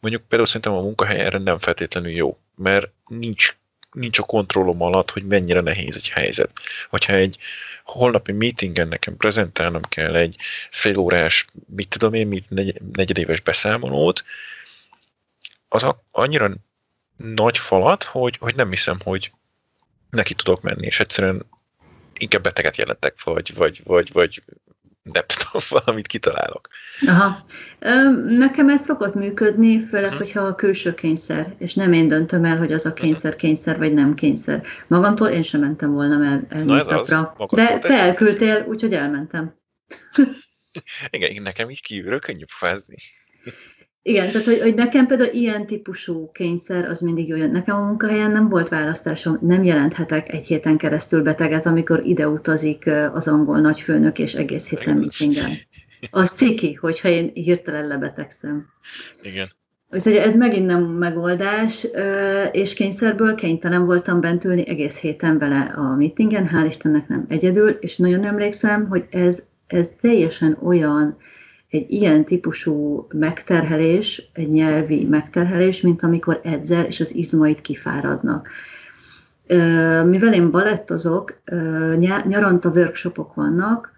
mondjuk 0.02 0.22
például 0.22 0.46
szerintem 0.46 0.72
a 0.72 0.80
munkahely 0.80 1.18
erre 1.18 1.38
nem 1.38 1.58
feltétlenül 1.58 2.10
jó 2.10 2.38
mert 2.54 2.90
nincs, 3.06 3.56
nincs 3.92 4.18
a 4.18 4.22
kontrollom 4.22 4.82
alatt, 4.82 5.10
hogy 5.10 5.26
mennyire 5.26 5.60
nehéz 5.60 5.96
egy 5.96 6.08
helyzet. 6.08 6.52
Hogyha 6.88 7.12
egy 7.12 7.38
holnapi 7.84 8.32
meetingen 8.32 8.88
nekem 8.88 9.16
prezentálnom 9.16 9.82
kell 9.82 10.14
egy 10.14 10.36
félórás, 10.70 11.46
mit 11.66 11.88
tudom 11.88 12.14
én, 12.14 12.26
mit 12.26 12.48
negyedéves 12.92 13.40
beszámolót, 13.40 14.24
az 15.68 15.86
annyira 16.10 16.54
nagy 17.16 17.58
falat, 17.58 18.02
hogy, 18.02 18.36
hogy 18.40 18.54
nem 18.54 18.68
hiszem, 18.68 18.98
hogy 19.04 19.32
neki 20.10 20.34
tudok 20.34 20.62
menni, 20.62 20.86
és 20.86 21.00
egyszerűen 21.00 21.46
inkább 22.12 22.42
beteget 22.42 22.76
jelentek, 22.76 23.22
vagy, 23.22 23.54
vagy, 23.54 23.80
vagy, 23.84 24.12
vagy 24.12 24.42
nem 25.02 25.24
tudom, 25.26 25.62
valamit 25.84 26.06
kitalálok. 26.06 26.68
Aha. 27.06 27.44
Nekem 28.26 28.68
ez 28.68 28.82
szokott 28.82 29.14
működni, 29.14 29.82
főleg, 29.82 30.04
uh-huh. 30.04 30.18
hogyha 30.18 30.40
a 30.40 30.54
külső 30.54 30.94
kényszer, 30.94 31.54
és 31.58 31.74
nem 31.74 31.92
én 31.92 32.08
döntöm 32.08 32.44
el, 32.44 32.58
hogy 32.58 32.72
az 32.72 32.86
a 32.86 32.88
mhm. 32.88 32.98
kényszer 32.98 33.36
kényszer, 33.36 33.78
vagy 33.78 33.94
nem 33.94 34.14
kényszer. 34.14 34.62
Magamtól 34.86 35.28
én 35.28 35.42
sem 35.42 35.60
mentem 35.60 35.92
volna 35.92 36.24
el, 36.24 36.46
elműtapra. 36.48 37.34
De 37.50 37.78
te 37.78 37.98
elküldtél, 37.98 38.64
úgyhogy 38.68 38.94
elmentem. 38.94 39.54
Igen, 41.10 41.42
nekem 41.42 41.70
így 41.70 41.82
kívülről 41.82 42.20
könnyű 42.20 42.44
fázni. 42.48 42.96
Igen, 44.02 44.30
tehát 44.30 44.46
hogy, 44.46 44.60
hogy 44.60 44.74
nekem 44.74 45.06
például 45.06 45.32
ilyen 45.32 45.66
típusú 45.66 46.30
kényszer 46.32 46.84
az 46.84 47.00
mindig 47.00 47.28
jó 47.28 47.36
jön. 47.36 47.50
Nekem 47.50 47.76
a 47.76 47.86
munkahelyen 47.86 48.30
nem 48.30 48.48
volt 48.48 48.68
választásom, 48.68 49.38
nem 49.40 49.64
jelenthetek 49.64 50.32
egy 50.32 50.46
héten 50.46 50.76
keresztül 50.76 51.22
beteget, 51.22 51.66
amikor 51.66 52.00
ide 52.04 52.28
utazik 52.28 52.90
az 53.12 53.28
angol 53.28 53.60
nagyfőnök, 53.60 54.18
és 54.18 54.34
egész 54.34 54.68
héten 54.68 54.96
meetingen. 54.96 55.50
Az 56.10 56.30
ciki, 56.30 56.72
hogyha 56.72 57.08
én 57.08 57.30
hirtelen 57.34 57.86
lebetegszem. 57.86 58.66
Igen. 59.22 59.48
Úgyhogy 59.90 60.14
ez 60.14 60.36
megint 60.36 60.66
nem 60.66 60.82
megoldás, 60.82 61.86
és 62.52 62.74
kényszerből 62.74 63.34
kénytelen 63.34 63.86
voltam 63.86 64.20
bent 64.20 64.44
ülni 64.44 64.68
egész 64.68 64.98
héten 64.98 65.38
vele 65.38 65.72
a 65.76 65.96
meetingen, 65.96 66.48
hál' 66.52 66.66
Istennek 66.68 67.08
nem 67.08 67.24
egyedül, 67.28 67.68
és 67.68 67.96
nagyon 67.96 68.24
emlékszem, 68.24 68.88
hogy 68.88 69.04
ez, 69.10 69.42
ez 69.66 69.90
teljesen 70.00 70.58
olyan, 70.62 71.16
egy 71.72 71.90
ilyen 71.90 72.24
típusú 72.24 73.06
megterhelés, 73.12 74.30
egy 74.32 74.50
nyelvi 74.50 75.04
megterhelés, 75.04 75.80
mint 75.80 76.02
amikor 76.02 76.40
edzel, 76.44 76.84
és 76.84 77.00
az 77.00 77.14
izmait 77.14 77.60
kifáradnak. 77.60 78.48
Mivel 80.04 80.34
én 80.34 80.50
balettozok, 80.50 81.40
nyaranta 82.28 82.70
workshopok 82.70 83.34
vannak, 83.34 83.92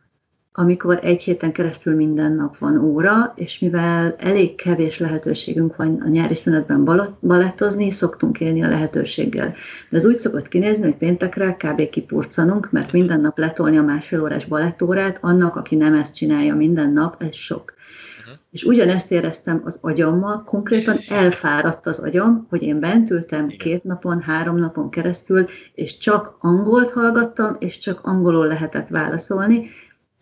amikor 0.56 0.98
egy 1.02 1.22
héten 1.22 1.52
keresztül 1.52 1.94
minden 1.94 2.32
nap 2.32 2.58
van 2.58 2.78
óra, 2.78 3.32
és 3.36 3.58
mivel 3.58 4.14
elég 4.18 4.54
kevés 4.54 4.98
lehetőségünk 4.98 5.76
van 5.76 6.02
a 6.04 6.08
nyári 6.08 6.34
szünetben 6.34 6.84
balettozni, 7.20 7.90
szoktunk 7.90 8.40
élni 8.40 8.62
a 8.62 8.68
lehetőséggel. 8.68 9.54
De 9.90 9.96
ez 9.96 10.06
úgy 10.06 10.18
szokott 10.18 10.48
kinézni, 10.48 10.84
hogy 10.84 10.96
péntekre 10.96 11.56
kb. 11.56 11.88
kipurcanunk, 11.88 12.70
mert 12.70 12.92
minden 12.92 13.20
nap 13.20 13.38
letolni 13.38 13.76
a 13.78 13.82
másfél 13.82 14.22
órás 14.22 14.44
balettórát, 14.44 15.18
annak, 15.20 15.56
aki 15.56 15.74
nem 15.74 15.94
ezt 15.94 16.14
csinálja 16.14 16.54
minden 16.54 16.92
nap, 16.92 17.22
ez 17.22 17.34
sok. 17.36 17.74
Uh-huh. 18.20 18.38
És 18.50 18.64
ugyanezt 18.64 19.10
éreztem 19.10 19.62
az 19.64 19.78
agyammal, 19.80 20.42
konkrétan 20.44 20.96
elfáradt 21.08 21.86
az 21.86 21.98
agyam, 21.98 22.46
hogy 22.50 22.62
én 22.62 22.80
bent 22.80 23.10
ültem 23.10 23.48
két 23.48 23.84
napon, 23.84 24.20
három 24.20 24.56
napon 24.56 24.90
keresztül, 24.90 25.46
és 25.74 25.98
csak 25.98 26.36
angolt 26.38 26.90
hallgattam, 26.90 27.56
és 27.58 27.78
csak 27.78 28.00
angolul 28.02 28.46
lehetett 28.46 28.88
válaszolni, 28.88 29.66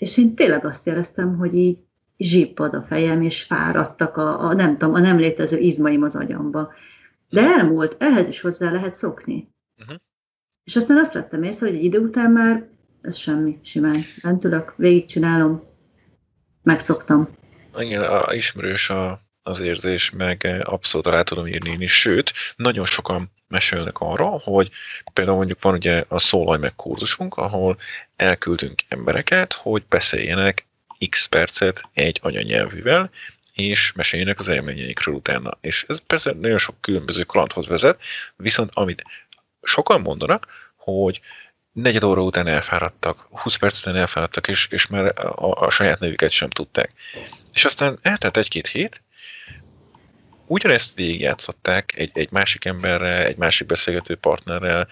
és 0.02 0.16
én 0.16 0.34
tényleg 0.34 0.64
azt 0.64 0.86
éreztem, 0.86 1.36
hogy 1.36 1.55
így 1.55 1.78
zsippad 2.18 2.74
a 2.74 2.82
fejem, 2.82 3.22
és 3.22 3.42
fáradtak 3.42 4.16
a, 4.16 4.40
a, 4.40 4.53
nem 4.53 4.78
tudom, 4.78 4.94
a 4.94 4.98
nem 4.98 5.18
létező 5.18 5.59
izmaim 5.59 6.03
az 6.03 6.16
agyamba. 6.16 6.72
De 7.28 7.40
elmúlt, 7.40 7.96
ehhez 7.98 8.26
is 8.26 8.40
hozzá 8.40 8.70
lehet 8.70 8.94
szokni. 8.94 9.48
Uh-huh. 9.78 9.96
És 10.64 10.76
aztán 10.76 10.96
azt 10.96 11.12
vettem 11.12 11.42
észre, 11.42 11.66
hogy 11.66 11.76
egy 11.76 11.84
idő 11.84 11.98
után 11.98 12.30
már 12.30 12.68
ez 13.00 13.16
semmi, 13.16 13.59
simán. 13.62 14.03
Bent 14.22 14.44
ülök, 14.44 14.74
végigcsinálom, 14.76 15.62
megszoktam. 16.62 17.28
Igen, 17.78 18.03
a, 18.03 18.34
ismerős 18.34 18.90
a 18.90 19.20
az 19.42 19.61
érzés, 19.61 20.11
meg 20.11 20.62
abszolút 20.62 21.07
alá 21.07 21.22
tudom 21.22 21.46
írni 21.46 21.70
én 21.70 21.80
is. 21.80 22.00
Sőt, 22.00 22.32
nagyon 22.57 22.84
sokan 22.84 23.30
mesélnek 23.53 23.98
arra, 24.00 24.26
hogy 24.26 24.70
például 25.12 25.36
mondjuk 25.36 25.62
van 25.62 25.74
ugye 25.74 26.05
a 26.09 26.18
szólaj 26.18 26.59
meg 26.59 26.74
kurzusunk, 26.76 27.36
ahol 27.36 27.78
elküldünk 28.16 28.82
embereket, 28.88 29.53
hogy 29.53 29.82
beszéljenek 29.88 30.66
x 31.09 31.26
percet 31.26 31.82
egy 31.92 32.18
anyanyelvűvel, 32.22 33.11
és 33.53 33.92
meséljenek 33.92 34.38
az 34.38 34.48
élményeikről 34.48 35.14
utána. 35.14 35.59
És 35.61 35.84
ez 35.88 35.98
persze 35.98 36.32
nagyon 36.40 36.59
sok 36.59 36.80
különböző 36.80 37.22
kalandhoz 37.22 37.66
vezet, 37.66 38.00
viszont 38.36 38.70
amit 38.72 39.05
sokan 39.62 40.00
mondanak, 40.00 40.46
hogy 40.76 41.20
negyed 41.72 42.03
óra 42.05 42.22
után 42.22 42.46
elfáradtak, 42.46 43.26
20 43.30 43.57
perc 43.57 43.78
után 43.80 43.96
elfáradtak, 43.96 44.48
és, 44.48 44.68
és 44.70 44.86
már 44.86 45.18
a, 45.18 45.66
a 45.66 45.70
saját 45.70 46.00
nevüket 46.00 46.30
sem 46.30 46.50
tudták. 46.50 46.92
És 47.53 47.64
aztán 47.64 47.98
eltelt 48.03 48.36
egy-két 48.36 48.66
hét, 48.66 49.03
ugyanezt 50.53 50.94
végigjátszották 50.94 51.92
egy, 51.96 52.11
egy 52.14 52.30
másik 52.30 52.64
emberrel, 52.64 53.24
egy 53.24 53.36
másik 53.36 53.66
beszélgető 53.66 54.14
partnerrel, 54.14 54.88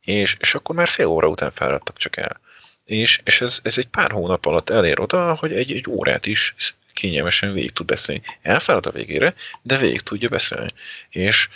és, 0.00 0.36
és 0.38 0.54
akkor 0.54 0.74
már 0.74 0.88
fél 0.88 1.06
óra 1.06 1.28
után 1.28 1.50
fáradtak 1.50 1.96
csak 1.96 2.16
el. 2.16 2.40
És, 2.84 3.20
és 3.24 3.40
ez, 3.40 3.60
ez 3.62 3.78
egy 3.78 3.86
pár 3.86 4.10
hónap 4.10 4.46
alatt 4.46 4.70
elér 4.70 5.00
oda, 5.00 5.34
hogy 5.34 5.52
egy, 5.52 5.72
egy 5.72 5.88
órát 5.88 6.26
is 6.26 6.54
kényelmesen 6.92 7.52
végig 7.52 7.72
tud 7.72 7.86
beszélni. 7.86 8.22
Elfárad 8.42 8.86
a 8.86 8.90
végére, 8.90 9.34
de 9.62 9.76
végig 9.76 10.00
tudja 10.00 10.28
beszélni. 10.28 10.70
És 11.08 11.48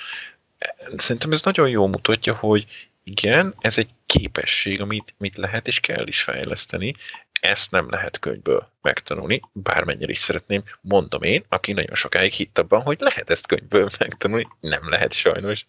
szerintem 0.97 1.33
ez 1.33 1.43
nagyon 1.43 1.69
jól 1.69 1.89
mutatja, 1.89 2.35
hogy 2.35 2.67
igen, 3.05 3.55
ez 3.61 3.79
egy 3.79 3.89
képesség, 4.07 4.81
amit, 4.81 5.15
amit 5.19 5.37
lehet 5.37 5.67
és 5.67 5.81
kell 5.81 6.07
is 6.07 6.23
fejleszteni. 6.23 6.95
Ezt 7.41 7.71
nem 7.71 7.87
lehet 7.91 8.19
könyvből 8.19 8.69
megtanulni, 8.83 9.41
bármennyire 9.53 10.11
is 10.11 10.19
szeretném, 10.19 10.63
mondom 10.81 11.23
én, 11.23 11.45
aki 11.49 11.73
nagyon 11.73 11.95
sokáig 11.95 12.33
hitt 12.33 12.59
abban, 12.59 12.81
hogy 12.81 12.97
lehet 13.01 13.31
ezt 13.31 13.47
könyvből 13.47 13.89
megtanulni, 13.99 14.49
nem 14.61 14.89
lehet 14.89 15.13
sajnos. 15.13 15.67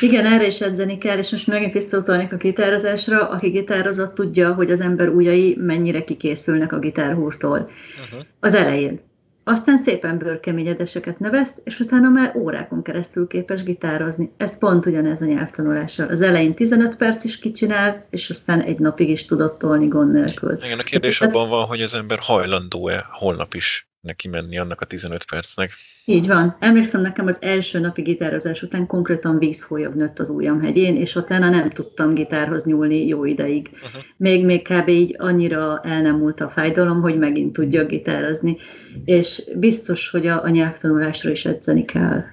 Igen, 0.00 0.26
erre 0.26 0.46
is 0.46 0.60
edzeni 0.60 0.98
kell, 0.98 1.18
és 1.18 1.30
most 1.30 1.46
megint 1.46 1.72
visszautalnék 1.72 2.32
a 2.32 2.36
gitározásra. 2.36 3.28
Aki 3.28 3.48
gitározott, 3.48 4.14
tudja, 4.14 4.54
hogy 4.54 4.70
az 4.70 4.80
ember 4.80 5.08
ujjai 5.08 5.56
mennyire 5.60 6.04
kikészülnek 6.04 6.72
a 6.72 6.78
gitárhúrtól. 6.78 7.70
Uh-huh. 8.04 8.26
Az 8.40 8.54
elején. 8.54 9.00
Aztán 9.44 9.78
szépen 9.78 10.18
bőrkeményedeseket 10.18 11.18
neveszt, 11.18 11.60
és 11.64 11.80
utána 11.80 12.08
már 12.08 12.36
órákon 12.36 12.82
keresztül 12.82 13.26
képes 13.26 13.62
gitározni. 13.62 14.32
Ez 14.36 14.58
pont 14.58 14.86
ugyanez 14.86 15.22
a 15.22 15.24
nyelvtanulással. 15.24 16.08
Az 16.08 16.20
elején 16.20 16.54
15 16.54 16.96
perc 16.96 17.24
is 17.24 17.38
kicsinál, 17.38 18.06
és 18.10 18.30
aztán 18.30 18.60
egy 18.60 18.78
napig 18.78 19.08
is 19.08 19.24
tudott 19.24 19.58
tolni 19.58 19.88
gond 19.88 20.12
nélkül. 20.12 20.58
Igen, 20.64 20.78
a 20.78 20.82
kérdés 20.82 21.20
abban 21.20 21.48
van, 21.48 21.64
hogy 21.64 21.82
az 21.82 21.94
ember 21.94 22.18
hajlandó-e 22.18 23.06
holnap 23.10 23.54
is 23.54 23.91
neki 24.02 24.28
menni 24.28 24.58
annak 24.58 24.80
a 24.80 24.84
15 24.84 25.24
percnek. 25.24 25.72
Így 26.04 26.26
van. 26.26 26.56
Emlékszem 26.60 27.00
nekem 27.00 27.26
az 27.26 27.42
első 27.42 27.78
napi 27.78 28.02
gitározás 28.02 28.62
után 28.62 28.86
konkrétan 28.86 29.38
vízhólyag 29.38 29.94
nőtt 29.94 30.18
az 30.18 30.28
ujjam 30.28 30.60
hegyén, 30.60 30.96
és 30.96 31.14
utána 31.14 31.48
nem 31.48 31.70
tudtam 31.70 32.14
gitárhoz 32.14 32.64
nyúlni 32.64 33.06
jó 33.06 33.24
ideig. 33.24 33.70
Uh-huh. 33.72 34.02
Még, 34.16 34.44
még 34.44 34.62
kb. 34.68 34.88
így 34.88 35.14
annyira 35.18 35.80
el 35.84 36.02
nem 36.02 36.16
múlt 36.16 36.40
a 36.40 36.48
fájdalom, 36.48 37.00
hogy 37.00 37.18
megint 37.18 37.52
tudjak 37.52 37.88
gitározni. 37.88 38.56
És 39.04 39.42
biztos, 39.54 40.10
hogy 40.10 40.26
a, 40.26 40.42
a 40.42 40.48
nyelvtanulásra 40.48 41.30
is 41.30 41.44
edzeni 41.44 41.84
kell. 41.84 42.24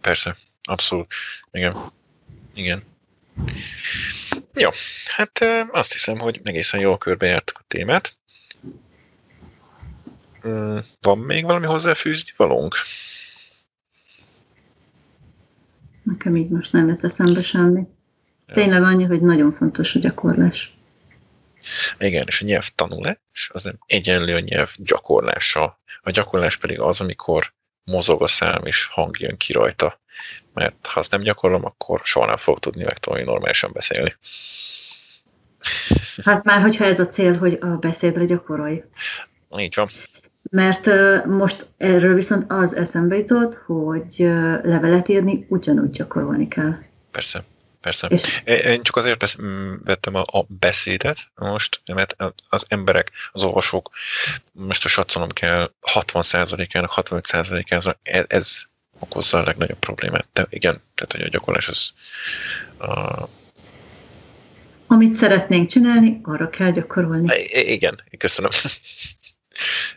Persze, 0.00 0.36
abszolút. 0.62 1.06
Igen. 1.52 1.76
Igen. 2.54 2.82
Jó, 4.54 4.68
hát 5.06 5.44
azt 5.72 5.92
hiszem, 5.92 6.18
hogy 6.18 6.40
egészen 6.44 6.80
jól 6.80 6.98
körbejártuk 6.98 7.58
a 7.58 7.64
témát. 7.68 8.18
Van 11.00 11.18
még 11.18 11.44
valami 11.44 11.66
hozzáfűzni 11.66 12.32
valónk? 12.36 12.74
Nekem 16.02 16.36
így 16.36 16.48
most 16.48 16.72
nem 16.72 16.88
jött 16.88 17.04
eszembe 17.04 17.42
semmi. 17.42 17.86
Tényleg 18.52 18.82
annyi, 18.82 19.04
hogy 19.04 19.20
nagyon 19.20 19.52
fontos 19.52 19.94
a 19.94 19.98
gyakorlás. 19.98 20.74
Igen, 21.98 22.26
és 22.26 22.42
a 22.42 22.44
nyelv 22.44 22.68
tanulás 22.74 23.50
az 23.52 23.62
nem 23.62 23.78
egyenlő 23.86 24.34
a 24.34 24.40
nyelv 24.40 24.70
gyakorlása. 24.76 25.80
A 26.02 26.10
gyakorlás 26.10 26.56
pedig 26.56 26.80
az, 26.80 27.00
amikor 27.00 27.52
mozog 27.84 28.22
a 28.22 28.26
szám 28.26 28.64
és 28.64 28.86
hang 28.86 29.18
jön 29.18 29.36
ki 29.36 29.52
rajta. 29.52 30.00
Mert 30.54 30.86
ha 30.86 30.98
azt 30.98 31.10
nem 31.10 31.20
gyakorlom, 31.20 31.64
akkor 31.64 32.00
soha 32.04 32.26
nem 32.26 32.36
fog 32.36 32.58
tudni 32.58 32.84
megtanulni 32.84 33.24
normálisan 33.24 33.72
beszélni. 33.72 34.16
Hát 36.24 36.44
már, 36.44 36.60
hogyha 36.60 36.84
ez 36.84 37.00
a 37.00 37.06
cél, 37.06 37.38
hogy 37.38 37.58
a 37.60 37.66
beszédre 37.66 38.24
gyakorolj. 38.24 38.84
Így 39.58 39.74
van. 39.74 39.88
Mert 40.50 40.86
most 41.26 41.66
erről 41.76 42.14
viszont 42.14 42.44
az 42.48 42.74
eszembe 42.74 43.16
jutott, 43.16 43.54
hogy 43.54 44.14
levelet 44.62 45.08
írni 45.08 45.46
ugyanúgy 45.48 45.90
gyakorolni 45.90 46.48
kell. 46.48 46.78
Persze. 47.10 47.44
Persze. 47.80 48.06
És... 48.06 48.40
Én 48.44 48.82
csak 48.82 48.96
azért 48.96 49.36
vettem 49.84 50.14
a, 50.14 50.20
a 50.20 50.44
beszédet 50.48 51.18
most, 51.34 51.80
mert 51.94 52.16
az 52.48 52.64
emberek, 52.68 53.10
az 53.32 53.42
olvasók, 53.42 53.90
most 54.52 54.84
a 54.84 54.88
satszolom 54.88 55.28
kell 55.28 55.72
60%-ának, 55.94 56.92
65%-ának, 56.96 57.96
ez, 58.02 58.24
ez 58.28 58.62
okozza 58.98 59.38
a 59.38 59.42
legnagyobb 59.42 59.78
problémát. 59.78 60.26
De 60.32 60.46
igen, 60.50 60.80
tehát 60.94 61.12
hogy 61.12 61.22
a 61.22 61.28
gyakorlás 61.28 61.68
az... 61.68 61.92
A... 62.88 63.28
Amit 64.86 65.14
szeretnénk 65.14 65.68
csinálni, 65.68 66.20
arra 66.22 66.50
kell 66.50 66.70
gyakorolni. 66.70 67.34
I- 67.36 67.72
igen, 67.72 68.00
köszönöm. 68.18 68.50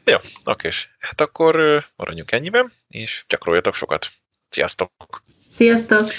Jó, 0.04 0.18
oké. 0.44 0.70
Hát 1.00 1.22
akkor 1.22 1.84
maradjunk 1.96 2.32
ennyiben, 2.32 2.74
és 2.88 3.26
gyakoroljatok 3.28 3.74
sokat. 3.74 4.12
Sziasztok! 4.50 4.92
Sziasztok! 5.50 6.12